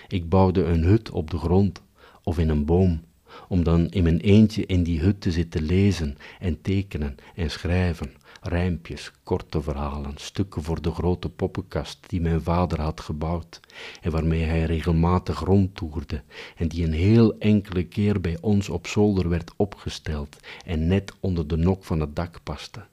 Ik 0.07 0.29
bouwde 0.29 0.63
een 0.63 0.83
hut 0.83 1.09
op 1.09 1.31
de 1.31 1.37
grond 1.37 1.81
of 2.23 2.37
in 2.37 2.49
een 2.49 2.65
boom, 2.65 3.03
om 3.47 3.63
dan 3.63 3.89
in 3.89 4.03
mijn 4.03 4.19
eentje 4.19 4.65
in 4.65 4.83
die 4.83 4.99
hut 4.99 5.21
te 5.21 5.31
zitten 5.31 5.63
lezen 5.63 6.17
en 6.39 6.61
tekenen 6.61 7.15
en 7.35 7.51
schrijven, 7.51 8.11
rijmpjes, 8.43 9.11
korte 9.23 9.61
verhalen, 9.61 10.17
stukken 10.17 10.63
voor 10.63 10.81
de 10.81 10.91
grote 10.91 11.29
poppenkast 11.29 12.09
die 12.09 12.21
mijn 12.21 12.41
vader 12.41 12.81
had 12.81 13.01
gebouwd 13.01 13.59
en 14.01 14.11
waarmee 14.11 14.43
hij 14.43 14.63
regelmatig 14.63 15.39
rondtoerde 15.39 16.23
en 16.55 16.67
die 16.67 16.83
een 16.83 16.93
heel 16.93 17.37
enkele 17.37 17.83
keer 17.83 18.21
bij 18.21 18.37
ons 18.41 18.69
op 18.69 18.87
zolder 18.87 19.29
werd 19.29 19.51
opgesteld 19.55 20.37
en 20.65 20.87
net 20.87 21.13
onder 21.19 21.47
de 21.47 21.57
nok 21.57 21.83
van 21.83 21.99
het 21.99 22.15
dak 22.15 22.39
paste. 22.43 22.85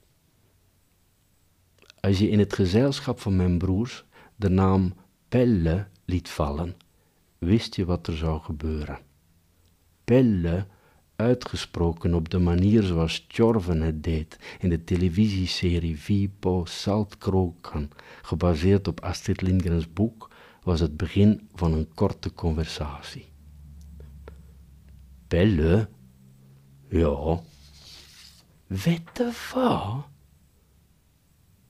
Als 1.99 2.19
je 2.19 2.29
in 2.29 2.39
het 2.39 2.53
gezelschap 2.53 3.19
van 3.19 3.35
mijn 3.35 3.57
broers 3.57 4.05
de 4.35 4.49
naam 4.49 4.93
Pelle 5.29 5.87
liet 6.05 6.29
vallen, 6.29 6.75
wist 7.37 7.75
je 7.75 7.85
wat 7.85 8.07
er 8.07 8.17
zou 8.17 8.41
gebeuren. 8.41 8.99
Pelle, 10.03 10.65
uitgesproken 11.19 12.13
op 12.13 12.29
de 12.29 12.39
manier 12.39 12.83
zoals 12.83 13.25
Tjorven 13.27 13.81
het 13.81 14.03
deed 14.03 14.39
in 14.59 14.69
de 14.69 14.83
televisieserie 14.83 15.99
Vipo 15.99 16.65
Saltkrokan, 16.65 17.89
gebaseerd 18.21 18.87
op 18.87 18.99
Astrid 18.99 19.41
Lindgrens 19.41 19.93
boek, 19.93 20.29
was 20.63 20.79
het 20.79 20.97
begin 20.97 21.49
van 21.53 21.73
een 21.73 21.87
korte 21.93 22.33
conversatie. 22.33 23.25
Pelle? 25.27 25.89
Ja. 26.89 27.41
Wette 28.67 29.31
wat? 29.53 30.07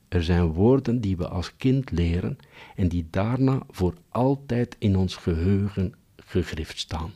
Er 0.07 0.23
zijn 0.23 0.45
woorden 0.45 1.01
die 1.01 1.17
we 1.17 1.27
als 1.27 1.55
kind 1.55 1.91
leren 1.91 2.37
en 2.75 2.87
die 2.87 3.07
daarna 3.09 3.61
voor 3.69 3.93
altijd 4.09 4.75
in 4.79 4.95
ons 4.95 5.15
geheugen 5.15 5.93
gegrift 6.15 6.79
staan. 6.79 7.11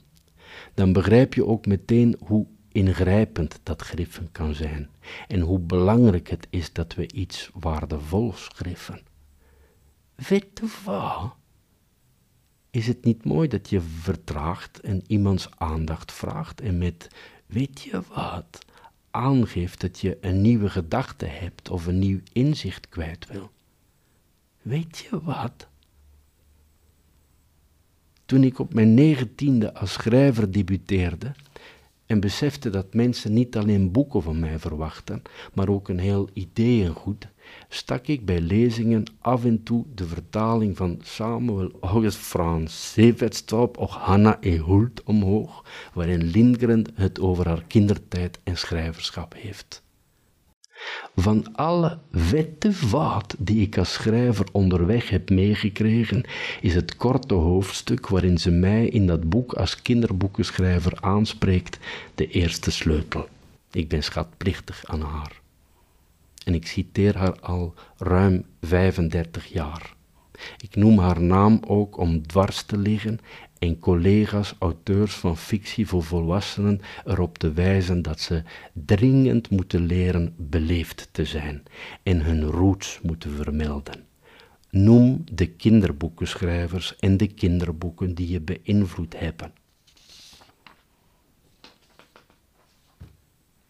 Dan 0.73 0.93
begrijp 0.93 1.33
je 1.33 1.45
ook 1.45 1.65
meteen 1.65 2.15
hoe 2.19 2.45
ingrijpend 2.71 3.59
dat 3.63 3.81
griffen 3.81 4.31
kan 4.31 4.53
zijn 4.53 4.89
en 5.27 5.39
hoe 5.39 5.59
belangrijk 5.59 6.29
het 6.29 6.47
is 6.49 6.73
dat 6.73 6.95
we 6.95 7.11
iets 7.13 7.49
waardevols 7.53 8.49
griffen. 8.55 9.01
Weet 10.15 10.59
je 10.59 10.67
wat? 10.85 11.35
Is 12.69 12.87
het 12.87 13.03
niet 13.03 13.25
mooi 13.25 13.47
dat 13.47 13.69
je 13.69 13.81
vertraagt 13.81 14.79
en 14.79 15.01
iemands 15.07 15.49
aandacht 15.57 16.11
vraagt 16.11 16.61
en 16.61 16.77
met 16.77 17.07
weet 17.45 17.81
je 17.81 18.01
wat 18.13 18.59
aangeeft 19.13 19.81
dat 19.81 19.99
je 19.99 20.17
een 20.21 20.41
nieuwe 20.41 20.69
gedachte 20.69 21.25
hebt 21.25 21.69
of 21.69 21.85
een 21.85 21.99
nieuw 21.99 22.19
inzicht 22.31 22.89
kwijt 22.89 23.27
wil. 23.27 23.51
Weet 24.61 24.97
je 24.97 25.23
wat? 25.23 25.67
Toen 28.25 28.43
ik 28.43 28.59
op 28.59 28.73
mijn 28.73 28.93
negentiende 28.93 29.73
als 29.73 29.93
schrijver 29.93 30.51
debuteerde 30.51 31.31
en 32.05 32.19
besefte 32.19 32.69
dat 32.69 32.93
mensen 32.93 33.33
niet 33.33 33.57
alleen 33.57 33.91
boeken 33.91 34.21
van 34.21 34.39
mij 34.39 34.59
verwachten, 34.59 35.21
maar 35.53 35.69
ook 35.69 35.89
een 35.89 35.99
heel 35.99 36.29
ideeëngoed, 36.33 37.27
stak 37.69 38.07
ik 38.07 38.25
bij 38.25 38.41
lezingen 38.41 39.03
af 39.19 39.45
en 39.45 39.63
toe 39.63 39.85
de 39.95 40.05
vertaling 40.05 40.77
van 40.77 40.99
Samuel 41.03 41.71
August 41.81 42.17
Frans 42.17 42.91
Sevetstop 42.91 43.77
of 43.77 43.91
Hanna 43.91 44.37
E. 44.41 44.57
Hult 44.57 45.03
omhoog, 45.03 45.65
waarin 45.93 46.23
Lindgren 46.23 46.85
het 46.93 47.19
over 47.19 47.47
haar 47.47 47.63
kindertijd 47.67 48.39
en 48.43 48.57
schrijverschap 48.57 49.33
heeft. 49.37 49.83
Van 51.15 51.55
alle 51.55 51.99
vette 52.11 52.73
vaat 52.73 53.35
die 53.39 53.61
ik 53.61 53.77
als 53.77 53.93
schrijver 53.93 54.45
onderweg 54.51 55.09
heb 55.09 55.29
meegekregen, 55.29 56.23
is 56.61 56.75
het 56.75 56.95
korte 56.95 57.33
hoofdstuk 57.33 58.07
waarin 58.07 58.37
ze 58.37 58.51
mij 58.51 58.87
in 58.87 59.07
dat 59.07 59.29
boek 59.29 59.53
als 59.53 59.81
kinderboekenschrijver 59.81 60.97
aanspreekt 61.01 61.79
de 62.15 62.27
eerste 62.27 62.71
sleutel. 62.71 63.27
Ik 63.71 63.87
ben 63.87 64.03
schatplichtig 64.03 64.83
aan 64.85 65.01
haar 65.01 65.41
en 66.43 66.53
ik 66.53 66.67
citeer 66.67 67.17
haar 67.17 67.39
al 67.39 67.73
ruim 67.97 68.45
35 68.61 69.45
jaar. 69.45 69.93
Ik 70.57 70.75
noem 70.75 70.99
haar 70.99 71.21
naam 71.21 71.59
ook 71.67 71.97
om 71.97 72.27
dwars 72.27 72.61
te 72.61 72.77
liggen 72.77 73.19
en 73.63 73.79
collega's, 73.79 74.55
auteurs 74.59 75.13
van 75.13 75.37
fictie 75.37 75.87
voor 75.87 76.03
volwassenen 76.03 76.81
erop 77.05 77.37
te 77.37 77.51
wijzen 77.51 78.01
dat 78.01 78.19
ze 78.19 78.43
dringend 78.73 79.49
moeten 79.49 79.85
leren 79.85 80.33
beleefd 80.37 81.09
te 81.11 81.25
zijn 81.25 81.63
en 82.03 82.21
hun 82.21 82.43
roots 82.43 82.99
moeten 83.01 83.31
vermelden. 83.31 84.05
Noem 84.69 85.23
de 85.31 85.47
kinderboekenschrijvers 85.47 86.95
en 86.95 87.17
de 87.17 87.27
kinderboeken 87.27 88.15
die 88.15 88.29
je 88.29 88.41
beïnvloed 88.41 89.19
hebben. 89.19 89.53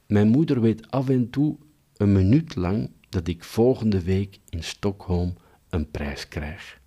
Mijn 0.05 0.27
moeder 0.27 0.61
weet 0.61 0.91
af 0.91 1.09
en 1.09 1.29
toe 1.29 1.57
een 1.97 2.11
minuut 2.11 2.55
lang 2.55 2.89
dat 3.09 3.27
ik 3.27 3.43
volgende 3.43 4.01
week 4.01 4.39
in 4.49 4.63
Stockholm 4.63 5.33
een 5.69 5.91
prijs 5.91 6.27
krijg. 6.27 6.81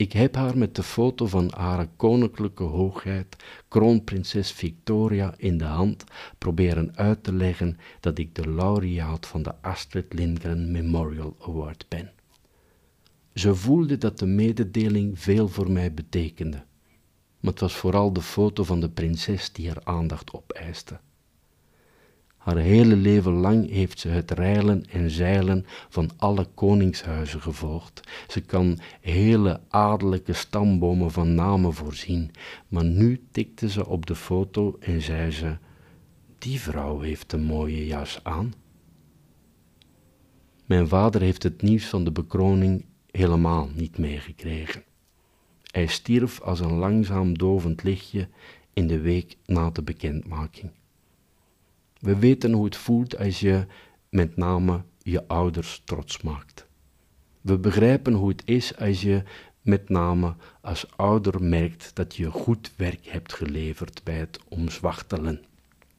Ik 0.00 0.12
heb 0.12 0.34
haar 0.34 0.58
met 0.58 0.74
de 0.74 0.82
foto 0.82 1.26
van 1.26 1.52
haar 1.56 1.88
koninklijke 1.96 2.62
hoogheid, 2.62 3.36
kroonprinses 3.68 4.52
Victoria, 4.52 5.34
in 5.36 5.58
de 5.58 5.64
hand 5.64 6.04
proberen 6.38 6.96
uit 6.96 7.22
te 7.22 7.32
leggen 7.32 7.76
dat 8.00 8.18
ik 8.18 8.34
de 8.34 8.50
laureaat 8.50 9.26
van 9.26 9.42
de 9.42 9.54
Astrid 9.62 10.12
Lindgren 10.12 10.70
Memorial 10.70 11.36
Award 11.40 11.84
ben. 11.88 12.12
Ze 13.34 13.54
voelde 13.54 13.98
dat 13.98 14.18
de 14.18 14.26
mededeling 14.26 15.18
veel 15.18 15.48
voor 15.48 15.70
mij 15.70 15.94
betekende, 15.94 16.64
maar 17.40 17.50
het 17.50 17.60
was 17.60 17.74
vooral 17.74 18.12
de 18.12 18.22
foto 18.22 18.64
van 18.64 18.80
de 18.80 18.90
prinses 18.90 19.52
die 19.52 19.68
haar 19.68 19.84
aandacht 19.84 20.32
opeiste. 20.32 21.00
Haar 22.40 22.56
hele 22.56 22.96
leven 22.96 23.32
lang 23.32 23.70
heeft 23.70 24.00
ze 24.00 24.08
het 24.08 24.30
reilen 24.30 24.84
en 24.90 25.10
zeilen 25.10 25.66
van 25.88 26.10
alle 26.16 26.46
koningshuizen 26.54 27.40
gevolgd. 27.40 28.00
Ze 28.28 28.40
kan 28.40 28.78
hele 29.00 29.60
adellijke 29.68 30.32
stambomen 30.32 31.10
van 31.10 31.34
namen 31.34 31.74
voorzien, 31.74 32.30
maar 32.68 32.84
nu 32.84 33.26
tikte 33.30 33.70
ze 33.70 33.86
op 33.86 34.06
de 34.06 34.14
foto 34.14 34.76
en 34.78 35.02
zei 35.02 35.30
ze: 35.30 35.56
Die 36.38 36.60
vrouw 36.60 37.00
heeft 37.00 37.32
een 37.32 37.44
mooie 37.44 37.86
jas 37.86 38.20
aan. 38.22 38.52
Mijn 40.66 40.88
vader 40.88 41.20
heeft 41.20 41.42
het 41.42 41.62
nieuws 41.62 41.86
van 41.86 42.04
de 42.04 42.12
bekroning 42.12 42.84
helemaal 43.10 43.68
niet 43.74 43.98
meegekregen. 43.98 44.82
Hij 45.70 45.86
stierf 45.86 46.40
als 46.40 46.60
een 46.60 46.74
langzaam 46.74 47.38
dovend 47.38 47.82
lichtje 47.82 48.28
in 48.72 48.86
de 48.86 49.00
week 49.00 49.36
na 49.46 49.70
de 49.70 49.82
bekendmaking. 49.82 50.70
We 52.00 52.18
weten 52.18 52.52
hoe 52.52 52.64
het 52.64 52.76
voelt 52.76 53.18
als 53.18 53.40
je 53.40 53.66
met 54.08 54.36
name 54.36 54.82
je 54.98 55.28
ouders 55.28 55.82
trots 55.84 56.22
maakt. 56.22 56.66
We 57.40 57.58
begrijpen 57.58 58.12
hoe 58.12 58.28
het 58.28 58.42
is 58.44 58.76
als 58.76 59.02
je 59.02 59.22
met 59.62 59.88
name 59.88 60.34
als 60.60 60.96
ouder 60.96 61.42
merkt 61.42 61.90
dat 61.94 62.16
je 62.16 62.30
goed 62.30 62.72
werk 62.76 63.06
hebt 63.06 63.32
geleverd 63.32 64.00
bij 64.04 64.14
het 64.14 64.38
omzwachtelen. 64.48 65.44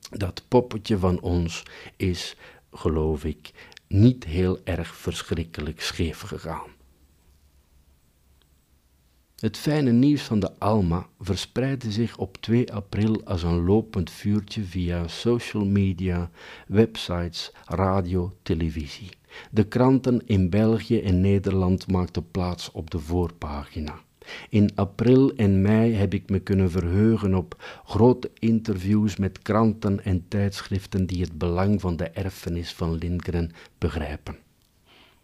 Dat 0.10 0.44
poppetje 0.48 0.98
van 0.98 1.20
ons 1.20 1.64
is, 1.96 2.36
geloof 2.72 3.24
ik, 3.24 3.52
niet 3.88 4.24
heel 4.24 4.60
erg 4.64 4.96
verschrikkelijk 4.96 5.82
scheef 5.82 6.22
gegaan. 6.22 6.70
Het 9.42 9.58
fijne 9.58 9.92
nieuws 9.92 10.22
van 10.22 10.40
de 10.40 10.60
Alma 10.60 11.08
verspreidde 11.20 11.92
zich 11.92 12.18
op 12.18 12.38
2 12.38 12.74
april 12.74 13.22
als 13.24 13.44
een 13.44 13.64
lopend 13.64 14.12
vuurtje 14.12 14.64
via 14.64 15.08
social 15.08 15.66
media, 15.66 16.30
websites, 16.68 17.52
radio, 17.66 18.32
televisie. 18.42 19.10
De 19.52 19.64
kranten 19.64 20.22
in 20.26 20.50
België 20.50 21.00
en 21.00 21.22
Nederland 21.22 21.92
maakten 21.92 22.32
plaats 22.32 22.72
op 22.72 22.92
de 22.92 23.00
voorpagina. 23.00 24.00
In 24.50 24.70
april 24.76 25.36
en 25.36 25.62
mei 25.62 25.94
heb 25.94 26.14
ik 26.14 26.30
me 26.30 26.40
kunnen 26.40 26.72
verheugen 26.72 27.36
op 27.36 27.82
grote 27.86 28.32
interviews 28.40 29.16
met 29.16 29.42
kranten 29.42 30.04
en 30.04 30.26
tijdschriften 30.28 31.06
die 31.06 31.22
het 31.22 31.38
belang 31.38 31.82
van 31.82 31.96
de 31.96 32.10
erfenis 32.10 32.74
van 32.74 32.96
Lindgren 32.96 33.52
begrijpen. 33.78 34.38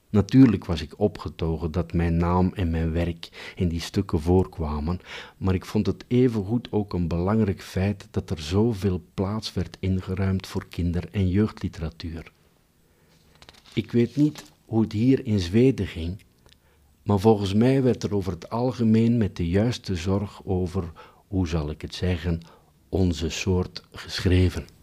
Natuurlijk 0.09 0.65
was 0.65 0.81
ik 0.81 0.99
opgetogen 0.99 1.71
dat 1.71 1.93
mijn 1.93 2.17
naam 2.17 2.51
en 2.53 2.69
mijn 2.69 2.91
werk 2.91 3.53
in 3.55 3.67
die 3.67 3.81
stukken 3.81 4.21
voorkwamen, 4.21 4.99
maar 5.37 5.53
ik 5.53 5.65
vond 5.65 5.85
het 5.85 6.05
evengoed 6.07 6.67
ook 6.71 6.93
een 6.93 7.07
belangrijk 7.07 7.61
feit 7.61 8.07
dat 8.11 8.29
er 8.29 8.41
zoveel 8.41 9.01
plaats 9.13 9.53
werd 9.53 9.77
ingeruimd 9.79 10.47
voor 10.47 10.65
kinder- 10.67 11.09
en 11.11 11.29
jeugdliteratuur. 11.29 12.31
Ik 13.73 13.91
weet 13.91 14.15
niet 14.15 14.43
hoe 14.65 14.81
het 14.81 14.91
hier 14.91 15.25
in 15.25 15.39
Zweden 15.39 15.87
ging, 15.87 16.23
maar 17.03 17.19
volgens 17.19 17.53
mij 17.53 17.83
werd 17.83 18.03
er 18.03 18.15
over 18.15 18.31
het 18.31 18.49
algemeen 18.49 19.17
met 19.17 19.35
de 19.35 19.47
juiste 19.49 19.95
zorg 19.95 20.41
over, 20.45 20.91
hoe 21.27 21.47
zal 21.47 21.69
ik 21.69 21.81
het 21.81 21.95
zeggen, 21.95 22.41
onze 22.89 23.29
soort 23.29 23.83
geschreven. 23.91 24.76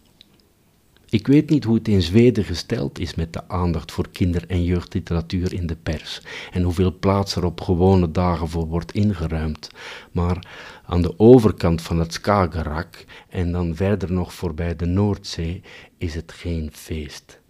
Ik 1.15 1.27
weet 1.27 1.51
niet 1.51 1.65
hoe 1.65 1.75
het 1.75 1.89
in 1.89 2.03
Zweden 2.03 2.45
gesteld 2.45 2.99
is 2.99 3.15
met 3.15 3.33
de 3.33 3.49
aandacht 3.49 3.93
voor 3.93 4.09
kinder- 4.09 4.49
en 4.49 4.65
jeugdliteratuur 4.65 5.53
in 5.53 5.67
de 5.67 5.77
pers 5.77 6.23
en 6.53 6.63
hoeveel 6.63 6.99
plaats 6.99 7.37
er 7.37 7.45
op 7.45 7.61
gewone 7.61 8.11
dagen 8.11 8.49
voor 8.49 8.67
wordt 8.67 8.93
ingeruimd. 8.93 9.71
Maar 10.13 10.47
aan 10.87 11.03
de 11.03 11.19
overkant 11.19 11.83
van 11.83 11.99
het 11.99 12.13
Skagerrak 12.13 13.05
en 13.29 13.53
dan 13.53 13.77
verder 13.77 14.13
nog 14.13 14.35
voorbij 14.35 14.77
de 14.77 14.87
Noordzee 14.87 15.63
is 15.99 16.15
het 16.15 16.33
geen 16.33 16.71
feest. 16.73 17.41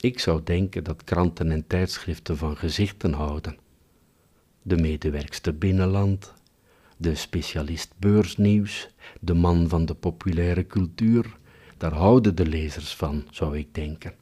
Ik 0.00 0.18
zou 0.18 0.40
denken 0.44 0.84
dat 0.84 1.04
kranten 1.04 1.50
en 1.50 1.66
tijdschriften 1.66 2.36
van 2.36 2.56
gezichten 2.56 3.12
houden. 3.12 3.56
De 4.62 4.76
medewerkster 4.76 5.58
Binnenland, 5.58 6.34
de 6.96 7.14
specialist 7.14 7.92
beursnieuws, 7.98 8.88
de 9.20 9.34
man 9.34 9.68
van 9.68 9.86
de 9.86 9.94
populaire 9.94 10.66
cultuur, 10.66 11.37
daar 11.78 11.94
houden 11.94 12.34
de 12.34 12.46
lezers 12.46 12.94
van, 12.94 13.24
zou 13.30 13.58
ik 13.58 13.74
denken. 13.74 14.14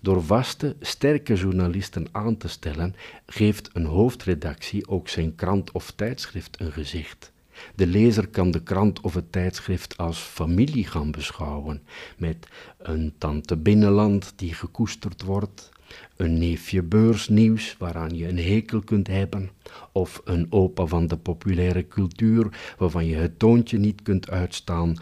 Door 0.00 0.24
vaste, 0.24 0.76
sterke 0.80 1.34
journalisten 1.34 2.06
aan 2.12 2.36
te 2.36 2.48
stellen, 2.48 2.94
geeft 3.26 3.70
een 3.72 3.84
hoofdredactie 3.84 4.88
ook 4.88 5.08
zijn 5.08 5.34
krant 5.34 5.72
of 5.72 5.90
tijdschrift 5.90 6.60
een 6.60 6.72
gezicht. 6.72 7.32
De 7.74 7.86
lezer 7.86 8.28
kan 8.28 8.50
de 8.50 8.62
krant 8.62 9.00
of 9.00 9.14
het 9.14 9.32
tijdschrift 9.32 9.96
als 9.96 10.18
familie 10.18 10.86
gaan 10.86 11.10
beschouwen, 11.10 11.82
met 12.18 12.48
een 12.78 13.14
tante 13.18 13.56
binnenland 13.56 14.32
die 14.36 14.54
gekoesterd 14.54 15.22
wordt, 15.22 15.72
een 16.16 16.38
neefje 16.38 16.82
beursnieuws 16.82 17.76
waaraan 17.78 18.16
je 18.16 18.28
een 18.28 18.38
hekel 18.38 18.80
kunt 18.80 19.06
hebben, 19.06 19.50
of 19.92 20.20
een 20.24 20.46
opa 20.50 20.86
van 20.86 21.06
de 21.06 21.16
populaire 21.16 21.88
cultuur 21.88 22.74
waarvan 22.78 23.06
je 23.06 23.16
het 23.16 23.38
toontje 23.38 23.78
niet 23.78 24.02
kunt 24.02 24.30
uitstaan, 24.30 24.96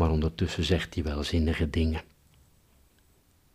maar 0.00 0.10
ondertussen 0.10 0.64
zegt 0.64 0.94
hij 0.94 1.04
wel 1.04 1.22
zinnige 1.22 1.70
dingen. 1.70 2.02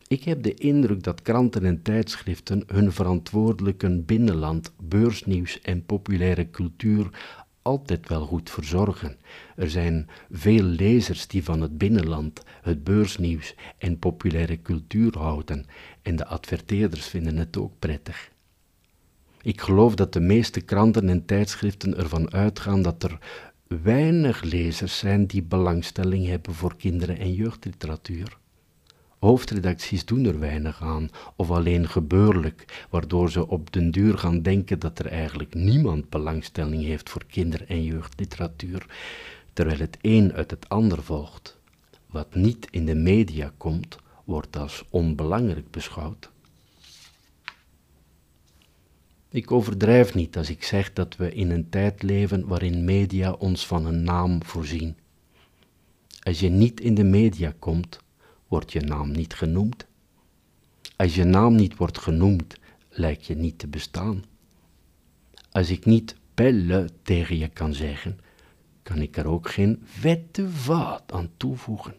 Ik 0.07 0.23
heb 0.23 0.43
de 0.43 0.53
indruk 0.53 1.03
dat 1.03 1.21
kranten 1.21 1.65
en 1.65 1.81
tijdschriften 1.81 2.63
hun 2.67 2.91
verantwoordelijke 2.91 4.01
binnenland, 4.01 4.73
beursnieuws 4.79 5.61
en 5.61 5.85
populaire 5.85 6.49
cultuur 6.49 7.09
altijd 7.61 8.09
wel 8.09 8.25
goed 8.25 8.49
verzorgen. 8.49 9.17
Er 9.55 9.69
zijn 9.69 10.07
veel 10.31 10.63
lezers 10.63 11.27
die 11.27 11.43
van 11.43 11.61
het 11.61 11.77
binnenland, 11.77 12.43
het 12.61 12.83
beursnieuws 12.83 13.55
en 13.77 13.99
populaire 13.99 14.61
cultuur 14.61 15.17
houden 15.17 15.65
en 16.01 16.15
de 16.15 16.25
adverteerders 16.25 17.07
vinden 17.07 17.37
het 17.37 17.57
ook 17.57 17.73
prettig. 17.79 18.31
Ik 19.41 19.61
geloof 19.61 19.95
dat 19.95 20.13
de 20.13 20.19
meeste 20.19 20.61
kranten 20.61 21.09
en 21.09 21.25
tijdschriften 21.25 21.97
ervan 21.97 22.33
uitgaan 22.33 22.81
dat 22.81 23.03
er 23.03 23.19
weinig 23.67 24.41
lezers 24.41 24.97
zijn 24.97 25.25
die 25.25 25.43
belangstelling 25.43 26.27
hebben 26.27 26.53
voor 26.53 26.75
kinderen- 26.75 27.17
en 27.17 27.33
jeugdliteratuur. 27.33 28.37
Hoofdredacties 29.19 30.05
doen 30.05 30.25
er 30.25 30.39
weinig 30.39 30.81
aan, 30.81 31.09
of 31.35 31.51
alleen 31.51 31.89
gebeurlijk, 31.89 32.85
waardoor 32.89 33.31
ze 33.31 33.47
op 33.47 33.73
den 33.73 33.91
duur 33.91 34.17
gaan 34.17 34.41
denken 34.41 34.79
dat 34.79 34.99
er 34.99 35.05
eigenlijk 35.05 35.53
niemand 35.53 36.09
belangstelling 36.09 36.83
heeft 36.83 37.09
voor 37.09 37.25
kinder- 37.27 37.65
en 37.67 37.83
jeugdliteratuur, 37.83 38.85
terwijl 39.53 39.79
het 39.79 39.97
een 40.01 40.33
uit 40.33 40.51
het 40.51 40.69
ander 40.69 41.03
volgt. 41.03 41.59
Wat 42.05 42.35
niet 42.35 42.67
in 42.71 42.85
de 42.85 42.95
media 42.95 43.51
komt, 43.57 43.97
wordt 44.23 44.57
als 44.57 44.85
onbelangrijk 44.89 45.71
beschouwd. 45.71 46.31
Ik 49.35 49.51
overdrijf 49.51 50.13
niet 50.13 50.37
als 50.37 50.49
ik 50.49 50.63
zeg 50.63 50.93
dat 50.93 51.15
we 51.15 51.33
in 51.33 51.51
een 51.51 51.69
tijd 51.69 52.03
leven 52.03 52.47
waarin 52.47 52.85
media 52.85 53.31
ons 53.31 53.67
van 53.67 53.85
een 53.85 54.03
naam 54.03 54.43
voorzien. 54.43 54.97
Als 56.19 56.39
je 56.39 56.49
niet 56.49 56.79
in 56.79 56.95
de 56.95 57.03
media 57.03 57.53
komt, 57.59 57.99
wordt 58.47 58.71
je 58.71 58.81
naam 58.81 59.11
niet 59.11 59.33
genoemd. 59.33 59.85
Als 60.95 61.15
je 61.15 61.23
naam 61.23 61.55
niet 61.55 61.77
wordt 61.77 61.97
genoemd, 61.97 62.57
lijkt 62.89 63.25
je 63.25 63.35
niet 63.35 63.59
te 63.59 63.67
bestaan. 63.67 64.23
Als 65.51 65.69
ik 65.69 65.85
niet 65.85 66.15
pelle 66.33 66.89
tegen 67.01 67.37
je 67.37 67.47
kan 67.47 67.73
zeggen, 67.73 68.19
kan 68.83 69.01
ik 69.01 69.17
er 69.17 69.27
ook 69.27 69.49
geen 69.49 69.81
vette 69.83 70.49
vaat 70.49 71.11
aan 71.11 71.29
toevoegen. 71.37 71.95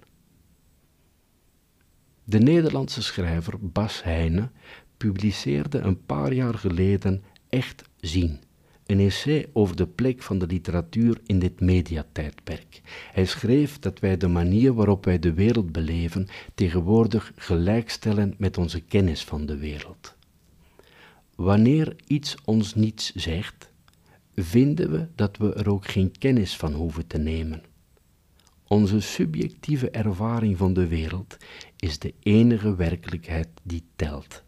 De 2.24 2.38
Nederlandse 2.38 3.02
schrijver 3.02 3.54
Bas 3.60 4.02
Heijnen 4.02 4.52
publiceerde 4.96 5.78
een 5.78 6.04
paar 6.04 6.32
jaar 6.32 6.54
geleden 6.54 7.22
Echt 7.48 7.82
Zien, 8.00 8.40
een 8.86 9.00
essay 9.00 9.46
over 9.52 9.76
de 9.76 9.86
plek 9.86 10.22
van 10.22 10.38
de 10.38 10.46
literatuur 10.46 11.20
in 11.26 11.38
dit 11.38 11.60
mediatijdperk. 11.60 12.82
Hij 13.12 13.24
schreef 13.24 13.78
dat 13.78 13.98
wij 13.98 14.16
de 14.16 14.28
manier 14.28 14.74
waarop 14.74 15.04
wij 15.04 15.18
de 15.18 15.32
wereld 15.32 15.72
beleven 15.72 16.28
tegenwoordig 16.54 17.32
gelijkstellen 17.36 18.34
met 18.38 18.58
onze 18.58 18.80
kennis 18.80 19.24
van 19.24 19.46
de 19.46 19.56
wereld. 19.56 20.14
Wanneer 21.34 21.96
iets 22.06 22.36
ons 22.44 22.74
niets 22.74 23.14
zegt, 23.14 23.70
vinden 24.34 24.90
we 24.90 25.06
dat 25.14 25.36
we 25.36 25.54
er 25.54 25.70
ook 25.70 25.86
geen 25.86 26.18
kennis 26.18 26.56
van 26.56 26.72
hoeven 26.72 27.06
te 27.06 27.18
nemen. 27.18 27.62
Onze 28.68 29.00
subjectieve 29.00 29.90
ervaring 29.90 30.56
van 30.56 30.74
de 30.74 30.86
wereld 30.86 31.36
is 31.76 31.98
de 31.98 32.14
enige 32.20 32.76
werkelijkheid 32.76 33.48
die 33.62 33.82
telt. 33.96 34.44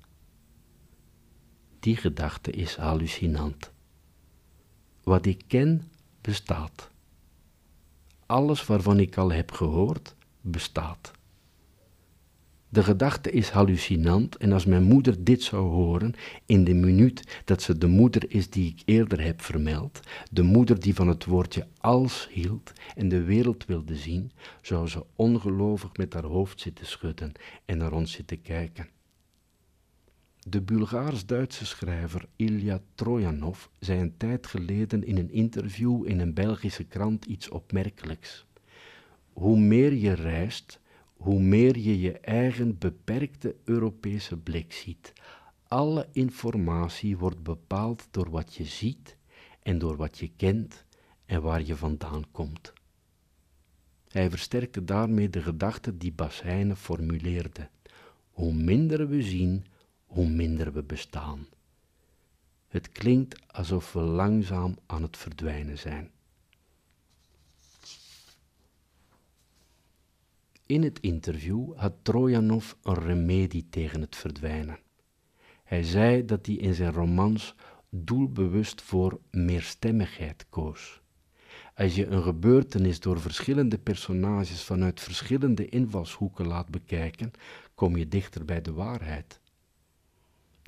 Die 1.81 1.97
gedachte 1.97 2.51
is 2.51 2.77
hallucinant. 2.77 3.73
Wat 5.03 5.27
ik 5.27 5.43
ken, 5.47 5.91
bestaat. 6.21 6.91
Alles 8.27 8.67
waarvan 8.67 9.01
ik 9.01 9.17
al 9.17 9.33
heb 9.33 9.51
gehoord, 9.53 10.14
bestaat. 10.41 11.12
De 12.69 12.83
gedachte 12.83 13.31
is 13.31 13.49
hallucinant 13.49 14.37
en 14.37 14.53
als 14.53 14.64
mijn 14.64 14.83
moeder 14.83 15.25
dit 15.25 15.43
zou 15.43 15.69
horen, 15.69 16.14
in 16.47 16.64
de 16.64 16.75
minuut 16.75 17.43
dat 17.45 17.62
ze 17.62 17.79
de 17.79 17.87
moeder 17.87 18.31
is 18.31 18.51
die 18.51 18.71
ik 18.71 18.83
eerder 18.85 19.21
heb 19.21 19.43
vermeld, 19.43 20.01
de 20.31 20.43
moeder 20.43 20.81
die 20.81 20.95
van 20.95 21.09
het 21.09 21.25
woordje 21.25 21.67
als 21.81 22.29
hield 22.31 22.73
en 22.95 23.09
de 23.09 23.23
wereld 23.23 23.64
wilde 23.67 23.97
zien, 23.97 24.33
zou 24.62 24.88
ze 24.88 25.05
ongelovig 25.17 25.97
met 25.97 26.12
haar 26.12 26.25
hoofd 26.25 26.61
zitten 26.61 26.87
schudden 26.87 27.33
en 27.64 27.79
naar 27.79 27.93
ons 27.93 28.12
zitten 28.12 28.43
kijken. 28.43 28.88
De 30.51 30.61
Bulgaars-Duitse 30.61 31.67
schrijver 31.67 32.29
Ilya 32.37 32.81
Trojanov 32.95 33.67
zei 33.79 34.01
een 34.01 34.17
tijd 34.17 34.47
geleden 34.47 35.05
in 35.05 35.17
een 35.17 35.31
interview 35.31 36.07
in 36.07 36.21
een 36.21 36.35
Belgische 36.35 36.85
krant 36.85 37.25
iets 37.25 37.49
opmerkelijks. 37.49 38.47
Hoe 39.33 39.59
meer 39.59 39.93
je 39.93 40.13
reist, 40.13 40.81
hoe 41.17 41.41
meer 41.41 41.79
je 41.79 42.01
je 42.01 42.19
eigen 42.19 42.79
beperkte 42.79 43.57
Europese 43.65 44.37
blik 44.37 44.73
ziet. 44.73 45.13
Alle 45.67 46.09
informatie 46.13 47.17
wordt 47.17 47.43
bepaald 47.43 48.09
door 48.11 48.31
wat 48.31 48.55
je 48.55 48.65
ziet 48.65 49.17
en 49.63 49.79
door 49.79 49.97
wat 49.97 50.19
je 50.19 50.31
kent 50.37 50.85
en 51.25 51.43
waar 51.43 51.63
je 51.63 51.77
vandaan 51.77 52.25
komt. 52.31 52.73
Hij 54.09 54.31
versterkte 54.31 54.85
daarmee 54.85 55.31
de 55.31 55.43
gedachte 55.43 55.97
die 55.97 56.13
Bas 56.13 56.43
Heijnen 56.43 56.77
formuleerde. 56.77 57.69
Hoe 58.31 58.53
minder 58.55 59.09
we 59.09 59.23
zien, 59.23 59.65
hoe 60.09 60.29
minder 60.29 60.73
we 60.73 60.83
bestaan. 60.83 61.47
Het 62.68 62.88
klinkt 62.88 63.53
alsof 63.53 63.92
we 63.92 64.01
langzaam 64.01 64.77
aan 64.87 65.03
het 65.03 65.16
verdwijnen 65.16 65.79
zijn. 65.79 66.11
In 70.66 70.83
het 70.83 71.01
interview 71.01 71.77
had 71.77 71.92
Trojanov 72.03 72.73
een 72.83 72.94
remedie 72.94 73.66
tegen 73.71 74.01
het 74.01 74.16
verdwijnen. 74.16 74.79
Hij 75.64 75.83
zei 75.83 76.25
dat 76.25 76.47
hij 76.47 76.55
in 76.55 76.75
zijn 76.75 76.92
romans 76.92 77.55
doelbewust 77.90 78.83
voor 78.83 79.21
meerstemmigheid 79.31 80.47
koos. 80.49 81.01
Als 81.75 81.94
je 81.94 82.07
een 82.07 82.23
gebeurtenis 82.23 83.01
door 83.01 83.21
verschillende 83.21 83.79
personages 83.79 84.62
vanuit 84.62 85.01
verschillende 85.01 85.68
invalshoeken 85.68 86.47
laat 86.47 86.68
bekijken, 86.71 87.31
kom 87.75 87.97
je 87.97 88.09
dichter 88.09 88.44
bij 88.44 88.62
de 88.62 88.73
waarheid. 88.73 89.40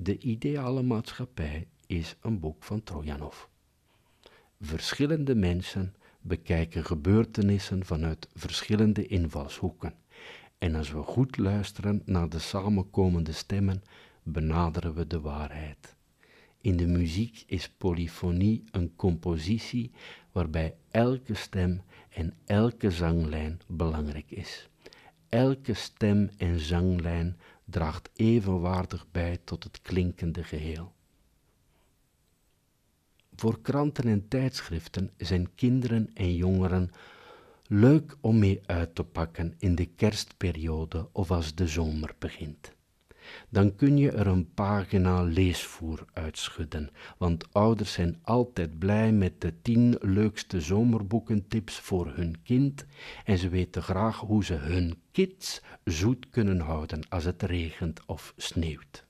De 0.03 0.17
ideale 0.17 0.81
maatschappij 0.81 1.67
is 1.87 2.15
een 2.21 2.39
boek 2.39 2.63
van 2.63 2.83
Trojanov. 2.83 3.45
Verschillende 4.61 5.35
mensen 5.35 5.95
bekijken 6.21 6.85
gebeurtenissen 6.85 7.85
vanuit 7.85 8.27
verschillende 8.33 9.07
invalshoeken. 9.07 9.93
En 10.57 10.75
als 10.75 10.91
we 10.91 11.01
goed 11.01 11.37
luisteren 11.37 12.01
naar 12.05 12.29
de 12.29 12.39
samenkomende 12.39 13.31
stemmen, 13.31 13.83
benaderen 14.23 14.93
we 14.93 15.07
de 15.07 15.19
waarheid. 15.19 15.95
In 16.61 16.77
de 16.77 16.87
muziek 16.87 17.43
is 17.47 17.69
polyfonie 17.69 18.63
een 18.71 18.95
compositie 18.95 19.91
waarbij 20.31 20.75
elke 20.91 21.33
stem 21.33 21.81
en 22.09 22.33
elke 22.45 22.91
zanglijn 22.91 23.59
belangrijk 23.67 24.31
is. 24.31 24.69
Elke 25.29 25.73
stem 25.73 26.29
en 26.37 26.59
zanglijn 26.59 27.37
draagt 27.65 28.09
evenwaardig 28.15 29.05
bij 29.11 29.39
tot 29.43 29.63
het 29.63 29.81
klinkende 29.81 30.43
geheel. 30.43 30.93
Voor 33.35 33.61
kranten 33.61 34.07
en 34.07 34.27
tijdschriften 34.27 35.11
zijn 35.17 35.55
kinderen 35.55 36.09
en 36.13 36.35
jongeren 36.35 36.91
leuk 37.67 38.17
om 38.21 38.39
mee 38.39 38.59
uit 38.65 38.95
te 38.95 39.03
pakken 39.03 39.53
in 39.57 39.75
de 39.75 39.85
kerstperiode 39.85 41.09
of 41.11 41.31
als 41.31 41.55
de 41.55 41.67
zomer 41.67 42.15
begint. 42.19 42.73
Dan 43.49 43.75
kun 43.75 43.97
je 43.97 44.11
er 44.11 44.27
een 44.27 44.53
pagina 44.53 45.21
leesvoer 45.23 46.05
uitschudden, 46.13 46.89
want 47.17 47.53
ouders 47.53 47.93
zijn 47.93 48.19
altijd 48.21 48.79
blij 48.79 49.11
met 49.11 49.41
de 49.41 49.61
tien 49.61 49.97
leukste 49.99 50.61
zomerboekentips 50.61 51.79
voor 51.79 52.11
hun 52.15 52.41
kind 52.43 52.85
en 53.25 53.37
ze 53.37 53.49
weten 53.49 53.83
graag 53.83 54.17
hoe 54.17 54.45
ze 54.45 54.53
hun 54.53 55.00
kids 55.11 55.61
zoet 55.83 56.29
kunnen 56.29 56.59
houden 56.59 57.09
als 57.09 57.23
het 57.23 57.41
regent 57.41 58.05
of 58.05 58.33
sneeuwt. 58.37 59.05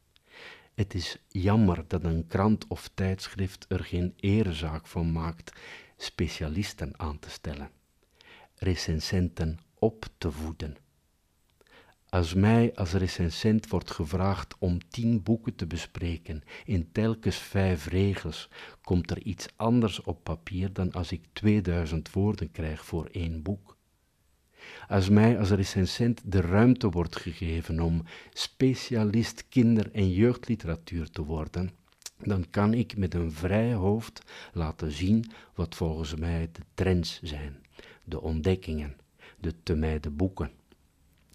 Het 0.74 0.94
is 0.94 1.18
jammer 1.28 1.84
dat 1.88 2.04
een 2.04 2.28
krant 2.28 2.68
of 2.68 2.90
tijdschrift 2.94 3.66
er 3.70 3.84
geen 3.84 4.14
eerzaak 4.16 4.88
van 4.88 5.12
maakt 5.12 5.60
specialisten 5.98 7.00
aan 7.00 7.20
te 7.20 7.30
stellen, 7.30 7.70
recensenten 8.56 9.60
op 9.80 10.06
te 10.18 10.32
voeden. 10.32 10.78
Als 12.10 12.34
mij 12.34 12.76
als 12.76 12.92
recensent 12.92 13.70
wordt 13.70 13.92
gevraagd 13.92 14.56
om 14.60 14.90
tien 14.90 15.24
boeken 15.24 15.56
te 15.56 15.68
bespreken 15.68 16.44
in 16.66 16.92
telkens 16.92 17.38
vijf 17.38 17.88
regels, 17.88 18.50
komt 18.82 19.12
er 19.12 19.22
iets 19.22 19.48
anders 19.56 20.02
op 20.02 20.24
papier 20.24 20.74
dan 20.74 20.92
als 20.92 21.12
ik 21.12 21.26
2000 21.34 22.12
woorden 22.12 22.52
krijg 22.52 22.86
voor 22.86 23.06
één 23.06 23.42
boek. 23.42 23.71
Als 24.88 25.10
mij 25.10 25.40
als 25.40 25.50
recensent 25.50 26.22
de 26.26 26.42
ruimte 26.42 26.90
wordt 26.90 27.16
gegeven 27.16 27.80
om 27.80 28.04
specialist 28.34 29.46
kinder- 29.50 29.92
en 29.92 30.12
jeugdliteratuur 30.12 31.10
te 31.10 31.24
worden, 31.24 31.70
dan 32.18 32.50
kan 32.50 32.74
ik 32.74 32.98
met 32.98 33.14
een 33.14 33.32
vrij 33.32 33.74
hoofd 33.74 34.22
laten 34.54 34.92
zien 34.92 35.32
wat 35.56 35.76
volgens 35.76 36.16
mij 36.16 36.50
de 36.52 36.62
trends 36.74 37.20
zijn, 37.22 37.66
de 38.04 38.22
ontdekkingen, 38.22 38.96
de 39.40 39.54
te 39.64 39.76
mijden 39.76 40.16
boeken. 40.16 40.52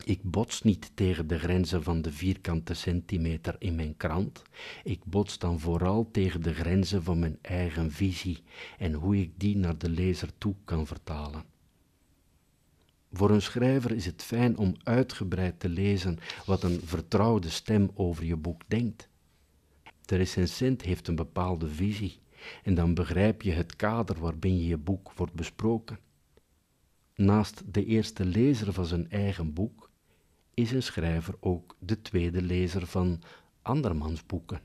Ik 0.04 0.22
bots 0.22 0.62
niet 0.62 0.90
tegen 0.94 1.26
de 1.26 1.38
grenzen 1.38 1.82
van 1.82 2.02
de 2.02 2.12
vierkante 2.12 2.74
centimeter 2.74 3.56
in 3.58 3.74
mijn 3.74 3.96
krant. 3.96 4.42
Ik 4.84 5.04
bots 5.04 5.38
dan 5.38 5.60
vooral 5.60 6.08
tegen 6.10 6.42
de 6.42 6.54
grenzen 6.54 7.02
van 7.02 7.18
mijn 7.18 7.38
eigen 7.40 7.92
visie 7.92 8.42
en 8.78 8.92
hoe 8.92 9.16
ik 9.16 9.30
die 9.36 9.56
naar 9.56 9.78
de 9.78 9.90
lezer 9.90 10.30
toe 10.38 10.54
kan 10.64 10.86
vertalen. 10.86 11.44
Voor 13.16 13.30
een 13.30 13.42
schrijver 13.42 13.92
is 13.92 14.06
het 14.06 14.22
fijn 14.22 14.58
om 14.58 14.74
uitgebreid 14.82 15.60
te 15.60 15.68
lezen 15.68 16.18
wat 16.46 16.62
een 16.62 16.80
vertrouwde 16.84 17.50
stem 17.50 17.90
over 17.94 18.24
je 18.24 18.36
boek 18.36 18.62
denkt. 18.68 19.08
De 20.04 20.16
recensent 20.16 20.82
heeft 20.82 21.08
een 21.08 21.14
bepaalde 21.14 21.68
visie 21.68 22.20
en 22.62 22.74
dan 22.74 22.94
begrijp 22.94 23.42
je 23.42 23.52
het 23.52 23.76
kader 23.76 24.20
waarbinnen 24.20 24.64
je 24.64 24.76
boek 24.76 25.12
wordt 25.12 25.32
besproken. 25.32 25.98
Naast 27.14 27.62
de 27.74 27.84
eerste 27.84 28.24
lezer 28.24 28.72
van 28.72 28.86
zijn 28.86 29.10
eigen 29.10 29.52
boek 29.52 29.90
is 30.54 30.72
een 30.72 30.82
schrijver 30.82 31.34
ook 31.40 31.76
de 31.78 32.02
tweede 32.02 32.42
lezer 32.42 32.86
van 32.86 33.22
andermans 33.62 34.26
boeken. 34.26 34.60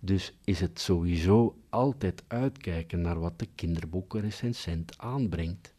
Dus 0.00 0.38
is 0.44 0.60
het 0.60 0.80
sowieso 0.80 1.58
altijd 1.68 2.24
uitkijken 2.26 3.00
naar 3.00 3.20
wat 3.20 3.38
de 3.38 3.48
kinderboekenrecensent 3.54 4.98
aanbrengt. 4.98 5.75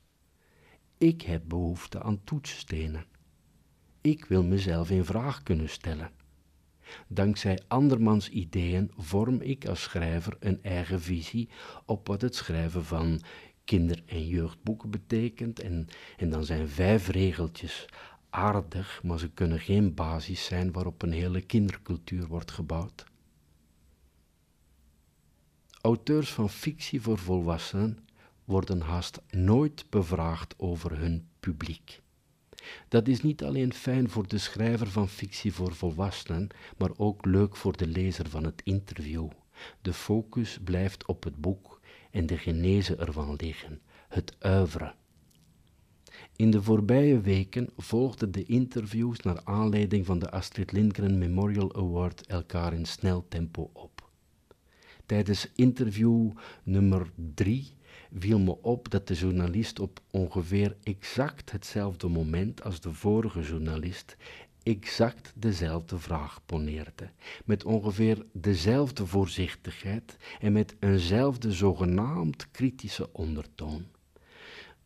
Ik 0.97 1.21
heb 1.21 1.43
behoefte 1.47 2.03
aan 2.03 2.23
toetsstenen. 2.23 3.05
Ik 4.01 4.25
wil 4.25 4.43
mezelf 4.43 4.89
in 4.89 5.05
vraag 5.05 5.43
kunnen 5.43 5.69
stellen. 5.69 6.11
Dankzij 7.07 7.59
andermans 7.67 8.29
ideeën 8.29 8.91
vorm 8.97 9.41
ik 9.41 9.67
als 9.67 9.81
schrijver 9.81 10.35
een 10.39 10.63
eigen 10.63 11.01
visie 11.01 11.49
op 11.85 12.07
wat 12.07 12.21
het 12.21 12.35
schrijven 12.35 12.85
van 12.85 13.21
kinder- 13.63 14.03
en 14.05 14.27
jeugdboeken 14.27 14.89
betekent. 14.89 15.59
En, 15.59 15.87
en 16.17 16.29
dan 16.29 16.45
zijn 16.45 16.69
vijf 16.69 17.07
regeltjes 17.07 17.85
aardig, 18.29 19.03
maar 19.03 19.19
ze 19.19 19.29
kunnen 19.29 19.59
geen 19.59 19.93
basis 19.93 20.45
zijn 20.45 20.71
waarop 20.71 21.01
een 21.01 21.11
hele 21.11 21.41
kindercultuur 21.41 22.27
wordt 22.27 22.51
gebouwd. 22.51 23.05
Auteurs 25.81 26.33
van 26.33 26.49
fictie 26.49 27.01
voor 27.01 27.17
volwassenen 27.17 28.06
worden 28.47 28.81
haast 28.81 29.21
nooit 29.29 29.85
bevraagd 29.89 30.53
over 30.57 30.99
hun 30.99 31.27
publiek. 31.39 32.01
Dat 32.87 33.07
is 33.07 33.21
niet 33.21 33.43
alleen 33.43 33.73
fijn 33.73 34.09
voor 34.09 34.27
de 34.27 34.37
schrijver 34.37 34.87
van 34.87 35.09
fictie 35.09 35.53
voor 35.53 35.75
volwassenen, 35.75 36.47
maar 36.77 36.91
ook 36.97 37.25
leuk 37.25 37.55
voor 37.55 37.77
de 37.77 37.87
lezer 37.87 38.29
van 38.29 38.43
het 38.43 38.61
interview. 38.63 39.27
De 39.81 39.93
focus 39.93 40.59
blijft 40.63 41.05
op 41.05 41.23
het 41.23 41.35
boek 41.35 41.81
en 42.11 42.25
de 42.25 42.37
genezen 42.37 42.99
ervan 42.99 43.35
liggen, 43.35 43.81
het 44.07 44.35
uiveren. 44.39 44.95
In 46.35 46.51
de 46.51 46.63
voorbije 46.63 47.21
weken 47.21 47.69
volgden 47.77 48.31
de 48.31 48.43
interviews 48.43 49.19
naar 49.19 49.41
aanleiding 49.43 50.05
van 50.05 50.19
de 50.19 50.31
Astrid 50.31 50.71
Lindgren 50.71 51.17
Memorial 51.17 51.75
Award 51.75 52.25
elkaar 52.25 52.73
in 52.73 52.85
snel 52.85 53.25
tempo 53.27 53.69
op. 53.73 54.09
Tijdens 55.05 55.51
interview 55.55 56.31
nummer 56.63 57.11
drie 57.33 57.76
viel 58.19 58.39
me 58.39 58.61
op 58.61 58.89
dat 58.89 59.07
de 59.07 59.13
journalist 59.13 59.79
op 59.79 59.99
ongeveer 60.11 60.75
exact 60.83 61.51
hetzelfde 61.51 62.07
moment 62.07 62.63
als 62.63 62.79
de 62.79 62.93
vorige 62.93 63.41
journalist 63.41 64.15
exact 64.63 65.33
dezelfde 65.35 65.99
vraag 65.99 66.39
poneerde, 66.45 67.09
met 67.45 67.63
ongeveer 67.63 68.25
dezelfde 68.31 69.05
voorzichtigheid 69.05 70.17
en 70.39 70.51
met 70.51 70.75
eenzelfde 70.79 71.51
zogenaamd 71.51 72.51
kritische 72.51 73.13
ondertoon. 73.13 73.85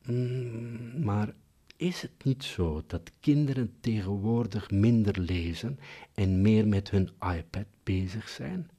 Mm, 0.05 1.03
maar 1.03 1.33
is 1.75 2.01
het 2.01 2.23
niet 2.23 2.43
zo 2.43 2.83
dat 2.87 3.11
kinderen 3.19 3.73
tegenwoordig 3.79 4.71
minder 4.71 5.19
lezen 5.19 5.79
en 6.13 6.41
meer 6.41 6.67
met 6.67 6.89
hun 6.89 7.09
iPad 7.19 7.65
bezig 7.83 8.29
zijn? 8.29 8.69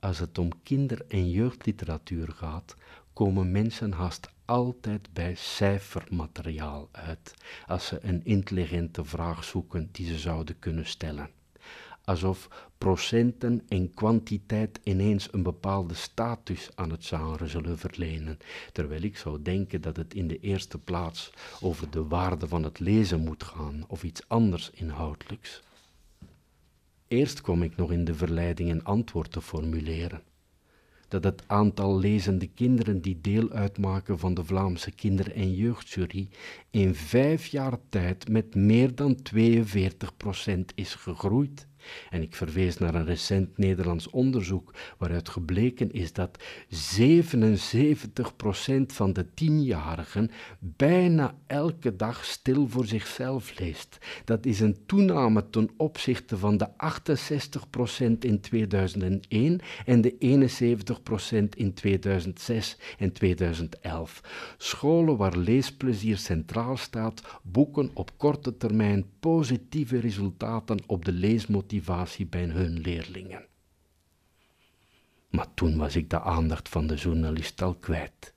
Als 0.00 0.18
het 0.18 0.38
om 0.38 0.50
kinder- 0.62 1.04
en 1.08 1.30
jeugdliteratuur 1.30 2.28
gaat, 2.32 2.76
komen 3.12 3.50
mensen 3.52 3.92
haast 3.92 4.28
altijd 4.44 5.08
bij 5.12 5.34
cijfermateriaal 5.34 6.88
uit 6.92 7.34
als 7.66 7.86
ze 7.86 7.98
een 8.02 8.24
intelligente 8.24 9.04
vraag 9.04 9.44
zoeken 9.44 9.88
die 9.92 10.06
ze 10.06 10.18
zouden 10.18 10.58
kunnen 10.58 10.86
stellen. 10.86 11.30
Alsof 12.04 12.48
procenten 12.78 13.62
en 13.68 13.94
kwantiteit 13.94 14.80
ineens 14.82 15.28
een 15.32 15.42
bepaalde 15.42 15.94
status 15.94 16.70
aan 16.74 16.90
het 16.90 17.06
genre 17.06 17.46
zullen 17.46 17.78
verlenen, 17.78 18.38
terwijl 18.72 19.02
ik 19.02 19.16
zou 19.16 19.42
denken 19.42 19.80
dat 19.80 19.96
het 19.96 20.14
in 20.14 20.28
de 20.28 20.40
eerste 20.40 20.78
plaats 20.78 21.30
over 21.60 21.90
de 21.90 22.04
waarde 22.04 22.48
van 22.48 22.62
het 22.62 22.78
lezen 22.78 23.20
moet 23.20 23.42
gaan 23.42 23.84
of 23.86 24.04
iets 24.04 24.28
anders 24.28 24.70
inhoudelijks. 24.70 25.62
Eerst 27.08 27.40
kwam 27.40 27.62
ik 27.62 27.76
nog 27.76 27.92
in 27.92 28.04
de 28.04 28.14
verleiding 28.14 28.70
een 28.70 28.84
antwoord 28.84 29.32
te 29.32 29.40
formuleren. 29.40 30.22
Dat 31.08 31.24
het 31.24 31.42
aantal 31.46 31.98
lezende 31.98 32.46
kinderen 32.46 33.00
die 33.00 33.20
deel 33.20 33.50
uitmaken 33.50 34.18
van 34.18 34.34
de 34.34 34.44
Vlaamse 34.44 34.90
kinder- 34.90 35.32
en 35.32 35.54
jeugdjury 35.54 36.28
in 36.70 36.94
vijf 36.94 37.46
jaar 37.46 37.78
tijd 37.88 38.28
met 38.28 38.54
meer 38.54 38.94
dan 38.94 39.16
42% 39.22 40.74
is 40.74 40.94
gegroeid 40.94 41.66
En 42.10 42.22
ik 42.22 42.34
verwees 42.34 42.78
naar 42.78 42.94
een 42.94 43.06
recent 43.06 43.58
Nederlands 43.58 44.10
onderzoek 44.10 44.74
waaruit 44.98 45.28
gebleken 45.28 45.92
is 45.92 46.12
dat 46.12 46.38
77% 46.98 48.86
van 48.86 49.12
de 49.12 49.26
tienjarigen 49.34 50.30
bijna 50.58 51.34
elke 51.46 51.96
dag 51.96 52.24
stil 52.24 52.68
voor 52.68 52.86
zichzelf 52.86 53.58
leest. 53.58 53.98
Dat 54.24 54.46
is 54.46 54.60
een 54.60 54.76
toename 54.86 55.50
ten 55.50 55.70
opzichte 55.76 56.38
van 56.38 56.56
de 56.56 56.68
68% 56.68 58.18
in 58.20 58.40
2001 58.40 59.60
en 59.86 60.00
de 60.00 60.14
71% 61.54 61.56
in 61.56 61.74
2006 61.74 62.78
en 62.98 63.12
2011. 63.12 64.20
Scholen 64.56 65.16
waar 65.16 65.36
leesplezier 65.36 66.16
centraal 66.16 66.76
staat, 66.76 67.22
boeken 67.42 67.90
op 67.94 68.10
korte 68.16 68.56
termijn 68.56 69.04
positieve 69.20 69.98
resultaten 69.98 70.78
op 70.86 71.04
de 71.04 71.12
leesmotivatie 71.12 71.75
bij 72.28 72.44
hun 72.44 72.80
leerlingen. 72.80 73.46
Maar 75.30 75.54
toen 75.54 75.76
was 75.76 75.96
ik 75.96 76.10
de 76.10 76.20
aandacht 76.20 76.68
van 76.68 76.86
de 76.86 76.94
journalist 76.94 77.62
al 77.62 77.74
kwijt. 77.74 78.34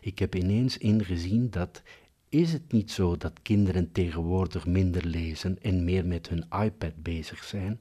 Ik 0.00 0.18
heb 0.18 0.34
ineens 0.34 0.78
ingezien 0.78 1.50
dat 1.50 1.82
is 2.28 2.52
het 2.52 2.72
niet 2.72 2.90
zo 2.90 3.16
dat 3.16 3.42
kinderen 3.42 3.92
tegenwoordig 3.92 4.66
minder 4.66 5.04
lezen 5.04 5.62
en 5.62 5.84
meer 5.84 6.06
met 6.06 6.28
hun 6.28 6.44
iPad 6.62 7.02
bezig 7.02 7.44
zijn? 7.44 7.80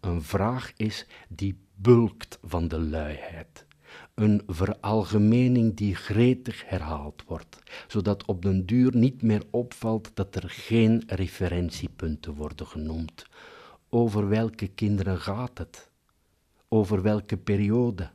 Een 0.00 0.22
vraag 0.22 0.72
is 0.76 1.06
die 1.28 1.58
bulkt 1.74 2.38
van 2.42 2.68
de 2.68 2.80
luiheid. 2.80 3.66
Een 4.14 4.42
veralgemening 4.46 5.76
die 5.76 5.94
gretig 5.94 6.64
herhaald 6.66 7.24
wordt, 7.26 7.62
zodat 7.88 8.24
op 8.24 8.42
den 8.42 8.66
duur 8.66 8.96
niet 8.96 9.22
meer 9.22 9.42
opvalt 9.50 10.10
dat 10.14 10.34
er 10.34 10.50
geen 10.50 11.02
referentiepunten 11.06 12.34
worden 12.34 12.66
genoemd. 12.66 13.26
Over 13.96 14.28
welke 14.28 14.66
kinderen 14.66 15.20
gaat 15.20 15.58
het? 15.58 15.90
Over 16.68 17.02
welke 17.02 17.36
periode? 17.36 18.10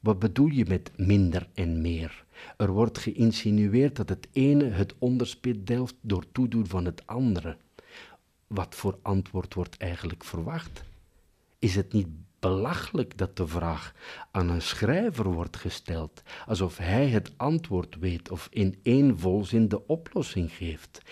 Wat 0.00 0.18
bedoel 0.18 0.48
je 0.48 0.64
met 0.68 0.90
minder 0.96 1.48
en 1.54 1.80
meer? 1.80 2.24
Er 2.56 2.70
wordt 2.70 2.98
geïnsinueerd 2.98 3.96
dat 3.96 4.08
het 4.08 4.28
ene 4.32 4.64
het 4.64 4.94
onderspit 4.98 5.66
delft 5.66 5.94
door 6.00 6.24
toedoen 6.32 6.66
van 6.66 6.84
het 6.84 7.06
andere. 7.06 7.56
Wat 8.46 8.74
voor 8.74 8.98
antwoord 9.02 9.54
wordt 9.54 9.76
eigenlijk 9.76 10.24
verwacht? 10.24 10.82
Is 11.58 11.74
het 11.74 11.92
niet 11.92 12.08
belachelijk 12.38 13.18
dat 13.18 13.36
de 13.36 13.46
vraag 13.46 13.94
aan 14.30 14.48
een 14.48 14.62
schrijver 14.62 15.32
wordt 15.32 15.56
gesteld, 15.56 16.22
alsof 16.46 16.76
hij 16.76 17.08
het 17.08 17.32
antwoord 17.36 17.98
weet 17.98 18.30
of 18.30 18.48
in 18.50 18.78
één 18.82 19.18
volzin 19.18 19.68
de 19.68 19.86
oplossing 19.86 20.52
geeft? 20.52 21.02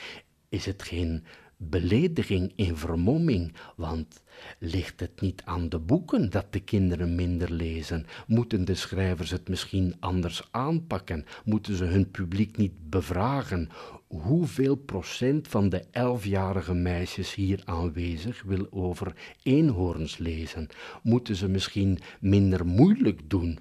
Is 0.49 0.67
het 0.67 0.83
geen 0.83 1.25
belediging 1.57 2.53
in 2.57 2.77
vermomming, 2.77 3.53
want 3.77 4.23
ligt 4.59 5.01
het 5.01 5.21
niet 5.21 5.43
aan 5.45 5.69
de 5.69 5.79
boeken 5.79 6.31
dat 6.31 6.53
de 6.53 6.61
kinderen 6.61 7.15
minder 7.15 7.53
lezen? 7.53 8.07
Moeten 8.27 8.65
de 8.65 8.75
schrijvers 8.75 9.31
het 9.31 9.49
misschien 9.49 9.95
anders 10.01 10.49
aanpakken? 10.51 11.25
Moeten 11.45 11.77
ze 11.77 11.85
hun 11.85 12.11
publiek 12.11 12.57
niet 12.57 12.91
bevragen? 12.91 13.69
Hoeveel 14.07 14.77
procent 14.77 15.49
van 15.49 15.69
de 15.69 15.85
elfjarige 15.91 16.75
meisjes 16.75 17.35
hier 17.35 17.63
aanwezig 17.65 18.43
wil 18.43 18.67
over 18.71 19.35
eenhoorns 19.43 20.19
lezen? 20.19 20.69
Moeten 21.03 21.37
ze 21.37 21.49
misschien 21.49 21.99
minder 22.21 22.67
moeilijk 22.67 23.31
doen? 23.31 23.59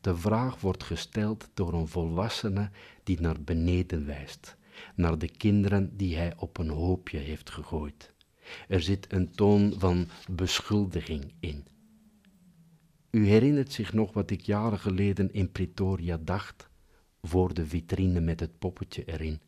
De 0.00 0.16
vraag 0.16 0.60
wordt 0.60 0.82
gesteld 0.82 1.48
door 1.54 1.72
een 1.72 1.88
volwassene 1.88 2.70
die 3.02 3.20
naar 3.20 3.42
beneden 3.42 4.06
wijst 4.06 4.57
naar 4.94 5.18
de 5.18 5.28
kinderen 5.28 5.96
die 5.96 6.16
hij 6.16 6.34
op 6.36 6.58
een 6.58 6.70
hoopje 6.70 7.18
heeft 7.18 7.50
gegooid. 7.50 8.12
Er 8.68 8.82
zit 8.82 9.12
een 9.12 9.30
toon 9.30 9.74
van 9.78 10.08
beschuldiging 10.30 11.32
in. 11.40 11.66
U 13.10 13.26
herinnert 13.26 13.72
zich 13.72 13.92
nog 13.92 14.12
wat 14.12 14.30
ik 14.30 14.40
jaren 14.40 14.78
geleden 14.78 15.32
in 15.32 15.52
Pretoria 15.52 16.18
dacht, 16.24 16.68
voor 17.22 17.54
de 17.54 17.66
vitrine 17.66 18.20
met 18.20 18.40
het 18.40 18.58
poppetje 18.58 19.04
erin. 19.04 19.40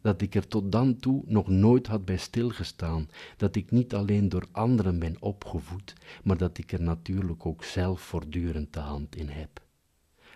Dat 0.00 0.22
ik 0.22 0.34
er 0.34 0.48
tot 0.48 0.72
dan 0.72 0.96
toe 0.96 1.22
nog 1.26 1.48
nooit 1.48 1.86
had 1.86 2.04
bij 2.04 2.16
stilgestaan, 2.16 3.08
dat 3.36 3.56
ik 3.56 3.70
niet 3.70 3.94
alleen 3.94 4.28
door 4.28 4.46
anderen 4.52 4.98
ben 4.98 5.16
opgevoed, 5.20 5.94
maar 6.24 6.36
dat 6.36 6.58
ik 6.58 6.72
er 6.72 6.82
natuurlijk 6.82 7.46
ook 7.46 7.64
zelf 7.64 8.00
voortdurend 8.00 8.72
de 8.72 8.80
hand 8.80 9.16
in 9.16 9.28
heb. 9.28 9.61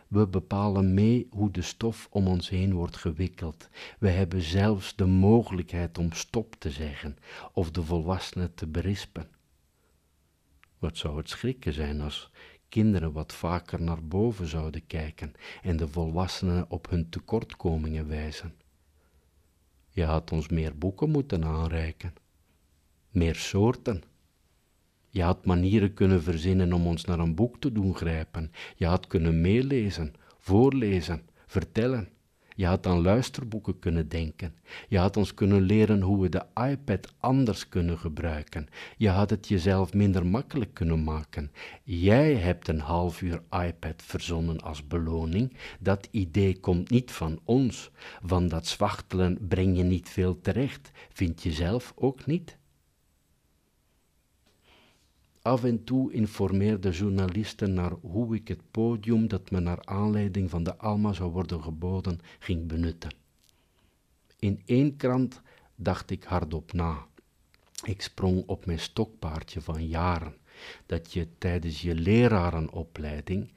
We 0.09 0.27
bepalen 0.27 0.95
mee 0.95 1.27
hoe 1.31 1.51
de 1.51 1.63
stof 1.63 2.09
om 2.11 2.27
ons 2.27 2.49
heen 2.49 2.75
wordt 2.75 2.97
gewikkeld. 2.97 3.69
We 3.99 4.09
hebben 4.09 4.43
zelfs 4.43 4.97
de 4.97 5.07
mogelijkheid 5.07 5.99
om 5.99 6.13
stop 6.13 6.55
te 6.59 6.71
zeggen 6.71 7.17
of 7.53 7.71
de 7.71 7.83
volwassenen 7.83 8.55
te 8.55 8.67
berispen. 8.67 9.29
Wat 10.79 10.97
zou 10.97 11.17
het 11.17 11.29
schrikken 11.29 11.73
zijn 11.73 12.01
als 12.01 12.31
kinderen 12.69 13.13
wat 13.13 13.33
vaker 13.33 13.83
naar 13.83 14.05
boven 14.05 14.47
zouden 14.47 14.87
kijken 14.87 15.33
en 15.63 15.77
de 15.77 15.89
volwassenen 15.89 16.71
op 16.71 16.91
hun 16.91 17.09
tekortkomingen 17.09 18.09
wijzen. 18.09 18.55
Je 19.89 20.05
had 20.05 20.33
ons 20.33 20.49
meer 20.49 20.79
boeken 20.79 21.11
moeten 21.11 21.45
aanreiken, 21.45 22.15
meer 23.11 23.35
soorten 23.35 24.03
je 25.17 25.23
had 25.23 25.45
manieren 25.45 25.95
kunnen 25.95 26.23
verzinnen 26.23 26.73
om 26.73 26.87
ons 26.87 27.05
naar 27.05 27.19
een 27.19 27.35
boek 27.35 27.61
te 27.61 27.73
doen 27.73 27.95
grijpen. 27.95 28.53
Je 28.77 28.87
had 28.87 29.07
kunnen 29.07 29.41
meelezen, 29.41 30.15
voorlezen, 30.39 31.23
vertellen. 31.47 32.09
Je 32.57 32.67
had 32.67 32.87
aan 32.87 33.03
luisterboeken 33.03 33.79
kunnen 33.79 34.09
denken. 34.09 34.55
Je 34.89 34.99
had 34.99 35.17
ons 35.17 35.35
kunnen 35.35 35.63
leren 35.63 36.01
hoe 36.01 36.21
we 36.21 36.29
de 36.29 36.43
iPad 36.55 37.15
anders 37.19 37.69
kunnen 37.69 37.99
gebruiken. 37.99 38.69
Je 38.97 39.09
had 39.09 39.31
het 39.31 39.49
jezelf 39.49 39.95
minder 39.95 40.27
makkelijk 40.27 40.75
kunnen 40.75 41.05
maken. 41.05 41.53
Jij 41.83 42.35
hebt 42.35 42.69
een 42.69 42.81
half 42.81 43.23
uur 43.23 43.43
iPad 43.51 44.03
verzonnen 44.03 44.61
als 44.61 44.87
beloning. 44.87 45.57
Dat 45.81 46.09
idee 46.11 46.61
komt 46.61 46.91
niet 46.91 47.13
van 47.13 47.41
ons. 47.45 47.91
Van 48.23 48.49
dat 48.49 48.67
zwachtelen 48.67 49.39
breng 49.49 49.77
je 49.77 49.83
niet 49.83 50.09
veel 50.09 50.41
terecht. 50.41 50.91
Vind 51.13 51.43
je 51.43 51.53
zelf 51.53 51.93
ook 51.97 52.27
niet? 52.27 52.57
Af 55.47 55.65
en 55.65 55.85
toe 55.85 56.13
informeerde 56.13 56.91
journalisten 56.91 57.75
naar 57.75 57.93
hoe 58.01 58.35
ik 58.35 58.49
het 58.49 58.61
podium 58.71 59.29
dat 59.29 59.51
me 59.51 59.61
naar 59.61 59.85
aanleiding 59.85 60.51
van 60.51 60.63
de 60.63 60.77
Alma 60.77 61.13
zou 61.13 61.31
worden 61.31 61.63
geboden 61.63 62.21
ging 62.39 62.67
benutten. 62.67 63.11
In 64.39 64.63
één 64.65 64.97
krant 64.97 65.43
dacht 65.75 66.11
ik 66.11 66.25
hardop 66.25 66.73
na. 66.73 67.07
Ik 67.85 68.03
sprong 68.03 68.43
op 68.47 68.67
mijn 68.67 68.79
stokpaardje 68.79 69.61
van 69.61 69.87
jaren, 69.87 70.37
dat 70.87 71.13
je 71.13 71.29
tijdens 71.39 71.83
je 71.83 71.95
lerarenopleiding, 71.95 73.53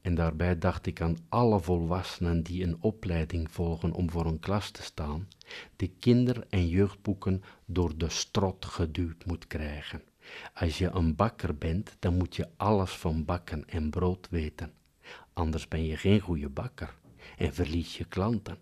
en 0.00 0.14
daarbij 0.14 0.58
dacht 0.58 0.86
ik 0.86 1.00
aan 1.00 1.16
alle 1.28 1.60
volwassenen 1.60 2.42
die 2.42 2.64
een 2.64 2.76
opleiding 2.80 3.50
volgen 3.50 3.92
om 3.92 4.10
voor 4.10 4.26
een 4.26 4.40
klas 4.40 4.70
te 4.70 4.82
staan, 4.82 5.28
de 5.76 5.88
kinder- 5.88 6.46
en 6.48 6.68
jeugdboeken 6.68 7.42
door 7.64 7.96
de 7.96 8.08
strot 8.08 8.64
geduwd 8.64 9.26
moet 9.26 9.46
krijgen. 9.46 10.02
Als 10.54 10.78
je 10.78 10.90
een 10.90 11.16
bakker 11.16 11.56
bent, 11.56 11.96
dan 11.98 12.16
moet 12.16 12.36
je 12.36 12.48
alles 12.56 12.90
van 12.90 13.24
bakken 13.24 13.68
en 13.68 13.90
brood 13.90 14.28
weten. 14.30 14.72
Anders 15.32 15.68
ben 15.68 15.84
je 15.84 15.96
geen 15.96 16.20
goede 16.20 16.48
bakker 16.48 16.94
en 17.36 17.54
verlies 17.54 17.96
je 17.96 18.04
klanten. 18.04 18.58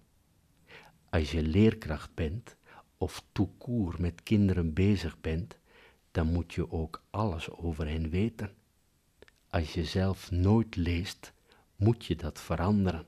Als 1.11 1.31
je 1.31 1.43
leerkracht 1.43 2.15
bent 2.15 2.57
of 2.99 3.25
toekoer 3.33 3.95
met 3.99 4.23
kinderen 4.23 4.75
bezig 4.75 5.21
bent, 5.21 5.59
dan 6.11 6.33
moet 6.33 6.55
je 6.55 6.71
ook 6.71 7.03
alles 7.11 7.51
over 7.51 7.89
hen 7.89 8.11
weten. 8.11 8.53
Als 9.49 9.73
je 9.73 9.85
zelf 9.85 10.31
nooit 10.31 10.77
leest, 10.77 11.33
moet 11.77 12.05
je 12.05 12.17
dat 12.17 12.41
veranderen. 12.41 13.07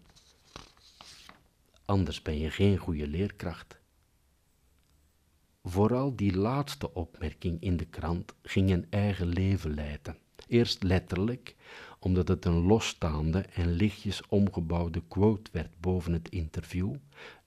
Anders 1.84 2.22
ben 2.22 2.38
je 2.38 2.50
geen 2.50 2.76
goede 2.76 3.06
leerkracht. 3.06 3.79
Vooral 5.62 6.16
die 6.16 6.36
laatste 6.36 6.94
opmerking 6.94 7.60
in 7.60 7.76
de 7.76 7.84
krant 7.84 8.34
ging 8.42 8.70
een 8.70 8.86
eigen 8.90 9.26
leven 9.26 9.74
leiden. 9.74 10.16
Eerst 10.46 10.82
letterlijk, 10.82 11.56
omdat 11.98 12.28
het 12.28 12.44
een 12.44 12.66
losstaande 12.66 13.40
en 13.40 13.72
lichtjes 13.72 14.26
omgebouwde 14.28 15.02
quote 15.08 15.50
werd 15.52 15.80
boven 15.80 16.12
het 16.12 16.28
interview. 16.28 16.94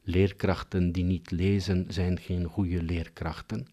Leerkrachten 0.02 0.92
die 0.92 1.04
niet 1.04 1.32
lezen 1.32 1.86
zijn 1.88 2.20
geen 2.20 2.46
goede 2.46 2.84
leerkrachten. 2.84 3.68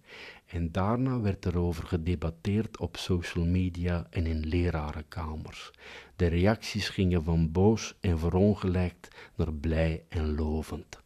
En 0.46 0.72
daarna 0.72 1.20
werd 1.20 1.46
erover 1.46 1.86
gedebatteerd 1.86 2.78
op 2.78 2.96
social 2.96 3.44
media 3.44 4.06
en 4.10 4.26
in 4.26 4.46
lerarenkamers. 4.46 5.70
De 6.16 6.26
reacties 6.26 6.88
gingen 6.88 7.24
van 7.24 7.52
boos 7.52 7.94
en 8.00 8.18
verongelijkt 8.18 9.08
naar 9.36 9.52
blij 9.52 10.04
en 10.08 10.34
lovend. 10.34 11.00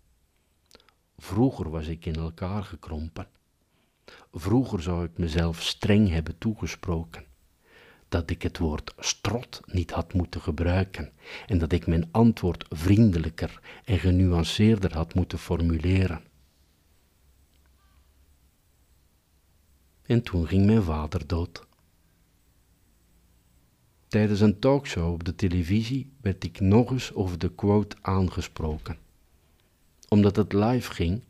Vroeger 1.16 1.70
was 1.70 1.86
ik 1.86 2.06
in 2.06 2.14
elkaar 2.14 2.64
gekrompen. 2.64 3.26
Vroeger 4.32 4.82
zou 4.82 5.04
ik 5.04 5.18
mezelf 5.18 5.62
streng 5.62 6.08
hebben 6.08 6.38
toegesproken. 6.38 7.24
Dat 8.08 8.30
ik 8.30 8.42
het 8.42 8.58
woord 8.58 8.94
strot 8.98 9.60
niet 9.66 9.90
had 9.90 10.12
moeten 10.12 10.40
gebruiken 10.40 11.12
en 11.46 11.58
dat 11.58 11.72
ik 11.72 11.86
mijn 11.86 12.08
antwoord 12.10 12.64
vriendelijker 12.68 13.60
en 13.84 13.98
genuanceerder 13.98 14.94
had 14.94 15.14
moeten 15.14 15.38
formuleren. 15.38 16.22
En 20.02 20.22
toen 20.22 20.46
ging 20.46 20.66
mijn 20.66 20.82
vader 20.82 21.26
dood. 21.26 21.66
Tijdens 24.08 24.40
een 24.40 24.58
talkshow 24.58 25.12
op 25.12 25.24
de 25.24 25.34
televisie 25.34 26.12
werd 26.20 26.44
ik 26.44 26.60
nog 26.60 26.90
eens 26.90 27.12
over 27.12 27.38
de 27.38 27.54
quote 27.54 27.96
aangesproken. 28.00 29.03
Omdat 30.08 30.36
het 30.36 30.52
live 30.52 30.92
ging 30.92 31.22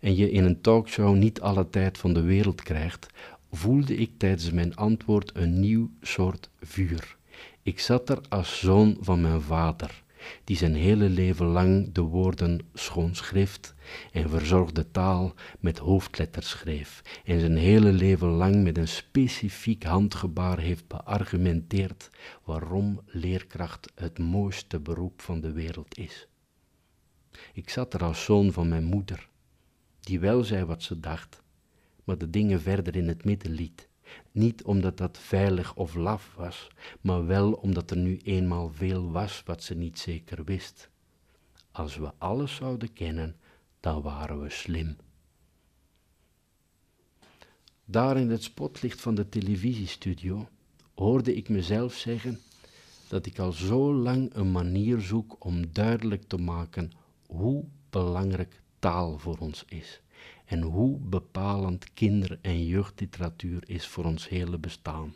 en 0.00 0.16
je 0.16 0.30
in 0.30 0.44
een 0.44 0.60
talkshow 0.60 1.16
niet 1.16 1.40
alle 1.40 1.70
tijd 1.70 1.98
van 1.98 2.12
de 2.12 2.22
wereld 2.22 2.62
krijgt, 2.62 3.06
voelde 3.50 3.96
ik 3.96 4.10
tijdens 4.16 4.50
mijn 4.50 4.76
antwoord 4.76 5.30
een 5.34 5.60
nieuw 5.60 5.90
soort 6.00 6.50
vuur. 6.60 7.16
Ik 7.62 7.80
zat 7.80 8.08
er 8.08 8.20
als 8.28 8.58
zoon 8.58 8.96
van 9.00 9.20
mijn 9.20 9.40
vader, 9.40 10.02
die 10.44 10.56
zijn 10.56 10.74
hele 10.74 11.08
leven 11.08 11.46
lang 11.46 11.92
de 11.92 12.00
woorden 12.00 12.60
schoon 12.74 13.14
schrift 13.14 13.74
en 14.12 14.28
verzorgde 14.28 14.90
taal 14.90 15.34
met 15.60 15.78
hoofdletters 15.78 16.48
schreef 16.48 17.02
en 17.24 17.40
zijn 17.40 17.56
hele 17.56 17.92
leven 17.92 18.28
lang 18.28 18.62
met 18.62 18.78
een 18.78 18.88
specifiek 18.88 19.84
handgebaar 19.84 20.58
heeft 20.58 20.86
beargumenteerd 20.86 22.10
waarom 22.44 23.00
leerkracht 23.06 23.92
het 23.94 24.18
mooiste 24.18 24.80
beroep 24.80 25.22
van 25.22 25.40
de 25.40 25.52
wereld 25.52 25.98
is. 25.98 26.28
Ik 27.52 27.70
zat 27.70 27.94
er 27.94 28.04
als 28.04 28.24
zoon 28.24 28.52
van 28.52 28.68
mijn 28.68 28.84
moeder, 28.84 29.28
die 30.00 30.20
wel 30.20 30.44
zei 30.44 30.64
wat 30.64 30.82
ze 30.82 31.00
dacht, 31.00 31.42
maar 32.04 32.18
de 32.18 32.30
dingen 32.30 32.60
verder 32.60 32.96
in 32.96 33.08
het 33.08 33.24
midden 33.24 33.52
liet. 33.52 33.88
Niet 34.32 34.62
omdat 34.62 34.96
dat 34.96 35.18
veilig 35.18 35.74
of 35.74 35.94
laf 35.94 36.34
was, 36.36 36.68
maar 37.00 37.26
wel 37.26 37.52
omdat 37.52 37.90
er 37.90 37.96
nu 37.96 38.20
eenmaal 38.24 38.70
veel 38.72 39.10
was 39.10 39.42
wat 39.44 39.62
ze 39.62 39.74
niet 39.74 39.98
zeker 39.98 40.44
wist. 40.44 40.88
Als 41.70 41.96
we 41.96 42.12
alles 42.18 42.54
zouden 42.54 42.92
kennen, 42.92 43.36
dan 43.80 44.02
waren 44.02 44.40
we 44.40 44.50
slim. 44.50 44.96
Daar 47.84 48.16
in 48.16 48.30
het 48.30 48.42
spotlicht 48.42 49.00
van 49.00 49.14
de 49.14 49.28
televisiestudio 49.28 50.48
hoorde 50.94 51.34
ik 51.34 51.48
mezelf 51.48 51.94
zeggen 51.94 52.40
dat 53.08 53.26
ik 53.26 53.38
al 53.38 53.52
zo 53.52 53.94
lang 53.94 54.34
een 54.34 54.52
manier 54.52 55.00
zoek 55.00 55.36
om 55.38 55.72
duidelijk 55.72 56.22
te 56.22 56.36
maken 56.36 56.92
hoe 57.28 57.64
belangrijk 57.90 58.60
taal 58.78 59.18
voor 59.18 59.38
ons 59.38 59.64
is 59.66 60.00
en 60.44 60.62
hoe 60.62 60.98
bepalend 60.98 61.94
kinder- 61.94 62.38
en 62.42 62.66
jeugdliteratuur 62.66 63.62
is 63.66 63.86
voor 63.86 64.04
ons 64.04 64.28
hele 64.28 64.58
bestaan. 64.58 65.14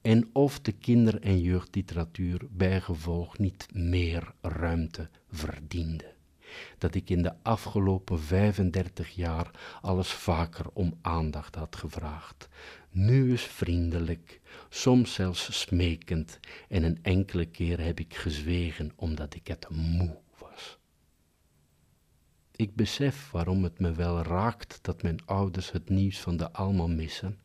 En 0.00 0.30
of 0.32 0.60
de 0.60 0.72
kinder- 0.72 1.20
en 1.20 1.40
jeugdliteratuur 1.40 2.46
bijgevolg 2.50 3.38
niet 3.38 3.66
meer 3.72 4.34
ruimte 4.40 5.08
verdiende. 5.30 6.14
Dat 6.78 6.94
ik 6.94 7.10
in 7.10 7.22
de 7.22 7.32
afgelopen 7.42 8.20
35 8.20 9.10
jaar 9.10 9.50
alles 9.80 10.08
vaker 10.08 10.66
om 10.72 10.98
aandacht 11.02 11.54
had 11.54 11.76
gevraagd. 11.76 12.48
Nu 12.90 13.30
eens 13.30 13.42
vriendelijk, 13.42 14.40
soms 14.68 15.14
zelfs 15.14 15.60
smekend, 15.60 16.40
en 16.68 16.82
een 16.82 16.98
enkele 17.02 17.46
keer 17.46 17.80
heb 17.80 18.00
ik 18.00 18.14
gezwegen 18.14 18.92
omdat 18.96 19.34
ik 19.34 19.46
het 19.46 19.68
moe 19.70 20.24
ik 22.56 22.74
besef 22.74 23.30
waarom 23.30 23.62
het 23.64 23.78
me 23.78 23.92
wel 23.92 24.22
raakt 24.22 24.78
dat 24.82 25.02
mijn 25.02 25.26
ouders 25.26 25.72
het 25.72 25.88
nieuws 25.88 26.20
van 26.20 26.36
de 26.36 26.52
allemaal 26.52 26.88
missen, 26.88 27.38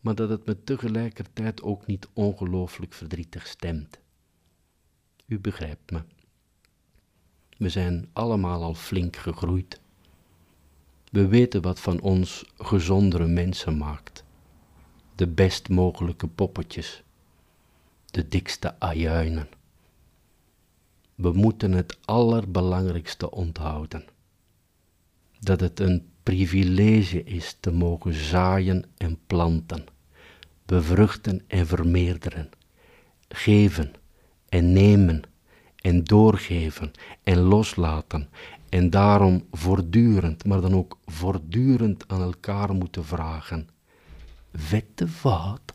maar 0.00 0.14
dat 0.14 0.28
het 0.28 0.46
me 0.46 0.64
tegelijkertijd 0.64 1.62
ook 1.62 1.86
niet 1.86 2.08
ongelooflijk 2.12 2.92
verdrietig 2.92 3.46
stemt. 3.46 4.00
U 5.26 5.38
begrijpt 5.38 5.90
me. 5.90 6.02
We 7.56 7.68
zijn 7.68 8.08
allemaal 8.12 8.62
al 8.62 8.74
flink 8.74 9.16
gegroeid. 9.16 9.80
We 11.10 11.26
weten 11.26 11.62
wat 11.62 11.80
van 11.80 12.00
ons 12.00 12.44
gezondere 12.56 13.26
mensen 13.26 13.76
maakt. 13.76 14.24
De 15.14 15.28
best 15.28 15.68
mogelijke 15.68 16.28
poppetjes, 16.28 17.02
de 18.06 18.28
dikste 18.28 18.80
ajuinen 18.80 19.48
we 21.22 21.32
moeten 21.32 21.72
het 21.72 21.98
allerbelangrijkste 22.04 23.30
onthouden. 23.30 24.04
Dat 25.40 25.60
het 25.60 25.80
een 25.80 26.10
privilege 26.22 27.24
is 27.24 27.56
te 27.60 27.72
mogen 27.72 28.14
zaaien 28.14 28.84
en 28.96 29.18
planten, 29.26 29.84
bevruchten 30.66 31.42
en 31.46 31.66
vermeerderen, 31.66 32.50
geven 33.28 33.92
en 34.48 34.72
nemen 34.72 35.22
en 35.76 36.04
doorgeven 36.04 36.90
en 37.22 37.38
loslaten 37.38 38.28
en 38.68 38.90
daarom 38.90 39.46
voortdurend, 39.50 40.44
maar 40.44 40.60
dan 40.60 40.74
ook 40.74 40.98
voortdurend 41.06 42.08
aan 42.08 42.22
elkaar 42.22 42.74
moeten 42.74 43.04
vragen: 43.04 43.68
Wette 44.70 45.06
wat? 45.22 45.74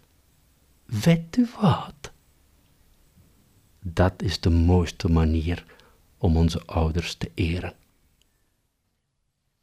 Wette 0.85 1.47
wat? 1.59 2.11
Dat 3.79 4.13
is 4.21 4.39
de 4.39 4.49
mooiste 4.49 5.11
manier 5.11 5.65
om 6.17 6.37
onze 6.37 6.61
ouders 6.65 7.15
te 7.15 7.31
eren. 7.33 7.73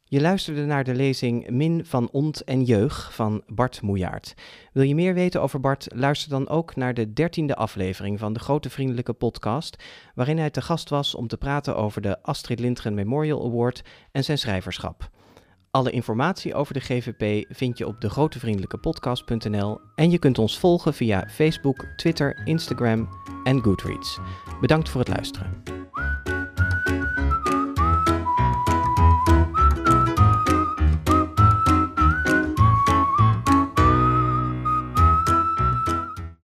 Je 0.07 0.21
luisterde 0.21 0.65
naar 0.65 0.83
de 0.83 0.95
lezing 0.95 1.49
Min 1.49 1.85
van 1.85 2.09
Ont 2.11 2.43
en 2.43 2.63
Jeug 2.63 3.13
van 3.13 3.43
Bart 3.47 3.81
Moejaert. 3.81 4.33
Wil 4.73 4.83
je 4.83 4.95
meer 4.95 5.13
weten 5.13 5.41
over 5.41 5.59
Bart? 5.59 5.87
Luister 5.93 6.29
dan 6.29 6.49
ook 6.49 6.75
naar 6.75 6.93
de 6.93 7.13
dertiende 7.13 7.55
aflevering 7.55 8.19
van 8.19 8.33
de 8.33 8.39
Grote 8.39 8.69
Vriendelijke 8.69 9.13
Podcast, 9.13 9.83
waarin 10.13 10.37
hij 10.37 10.49
te 10.49 10.61
gast 10.61 10.89
was 10.89 11.15
om 11.15 11.27
te 11.27 11.37
praten 11.37 11.75
over 11.75 12.01
de 12.01 12.23
Astrid 12.23 12.59
Lindgren 12.59 12.93
Memorial 12.93 13.45
Award 13.45 13.83
en 14.11 14.23
zijn 14.23 14.37
schrijverschap. 14.37 15.09
Alle 15.75 15.91
informatie 15.91 16.53
over 16.53 16.73
de 16.73 16.79
GVP 16.79 17.53
vind 17.55 17.77
je 17.77 17.87
op 17.87 18.01
degrotevriendelijkepodcast.nl 18.01 19.79
en 19.95 20.11
je 20.11 20.17
kunt 20.17 20.39
ons 20.39 20.59
volgen 20.59 20.93
via 20.93 21.27
Facebook, 21.29 21.85
Twitter, 21.95 22.41
Instagram 22.43 23.09
en 23.43 23.63
Goodreads. 23.63 24.19
Bedankt 24.61 24.89
voor 24.89 24.99
het 24.99 25.09
luisteren. 25.09 25.63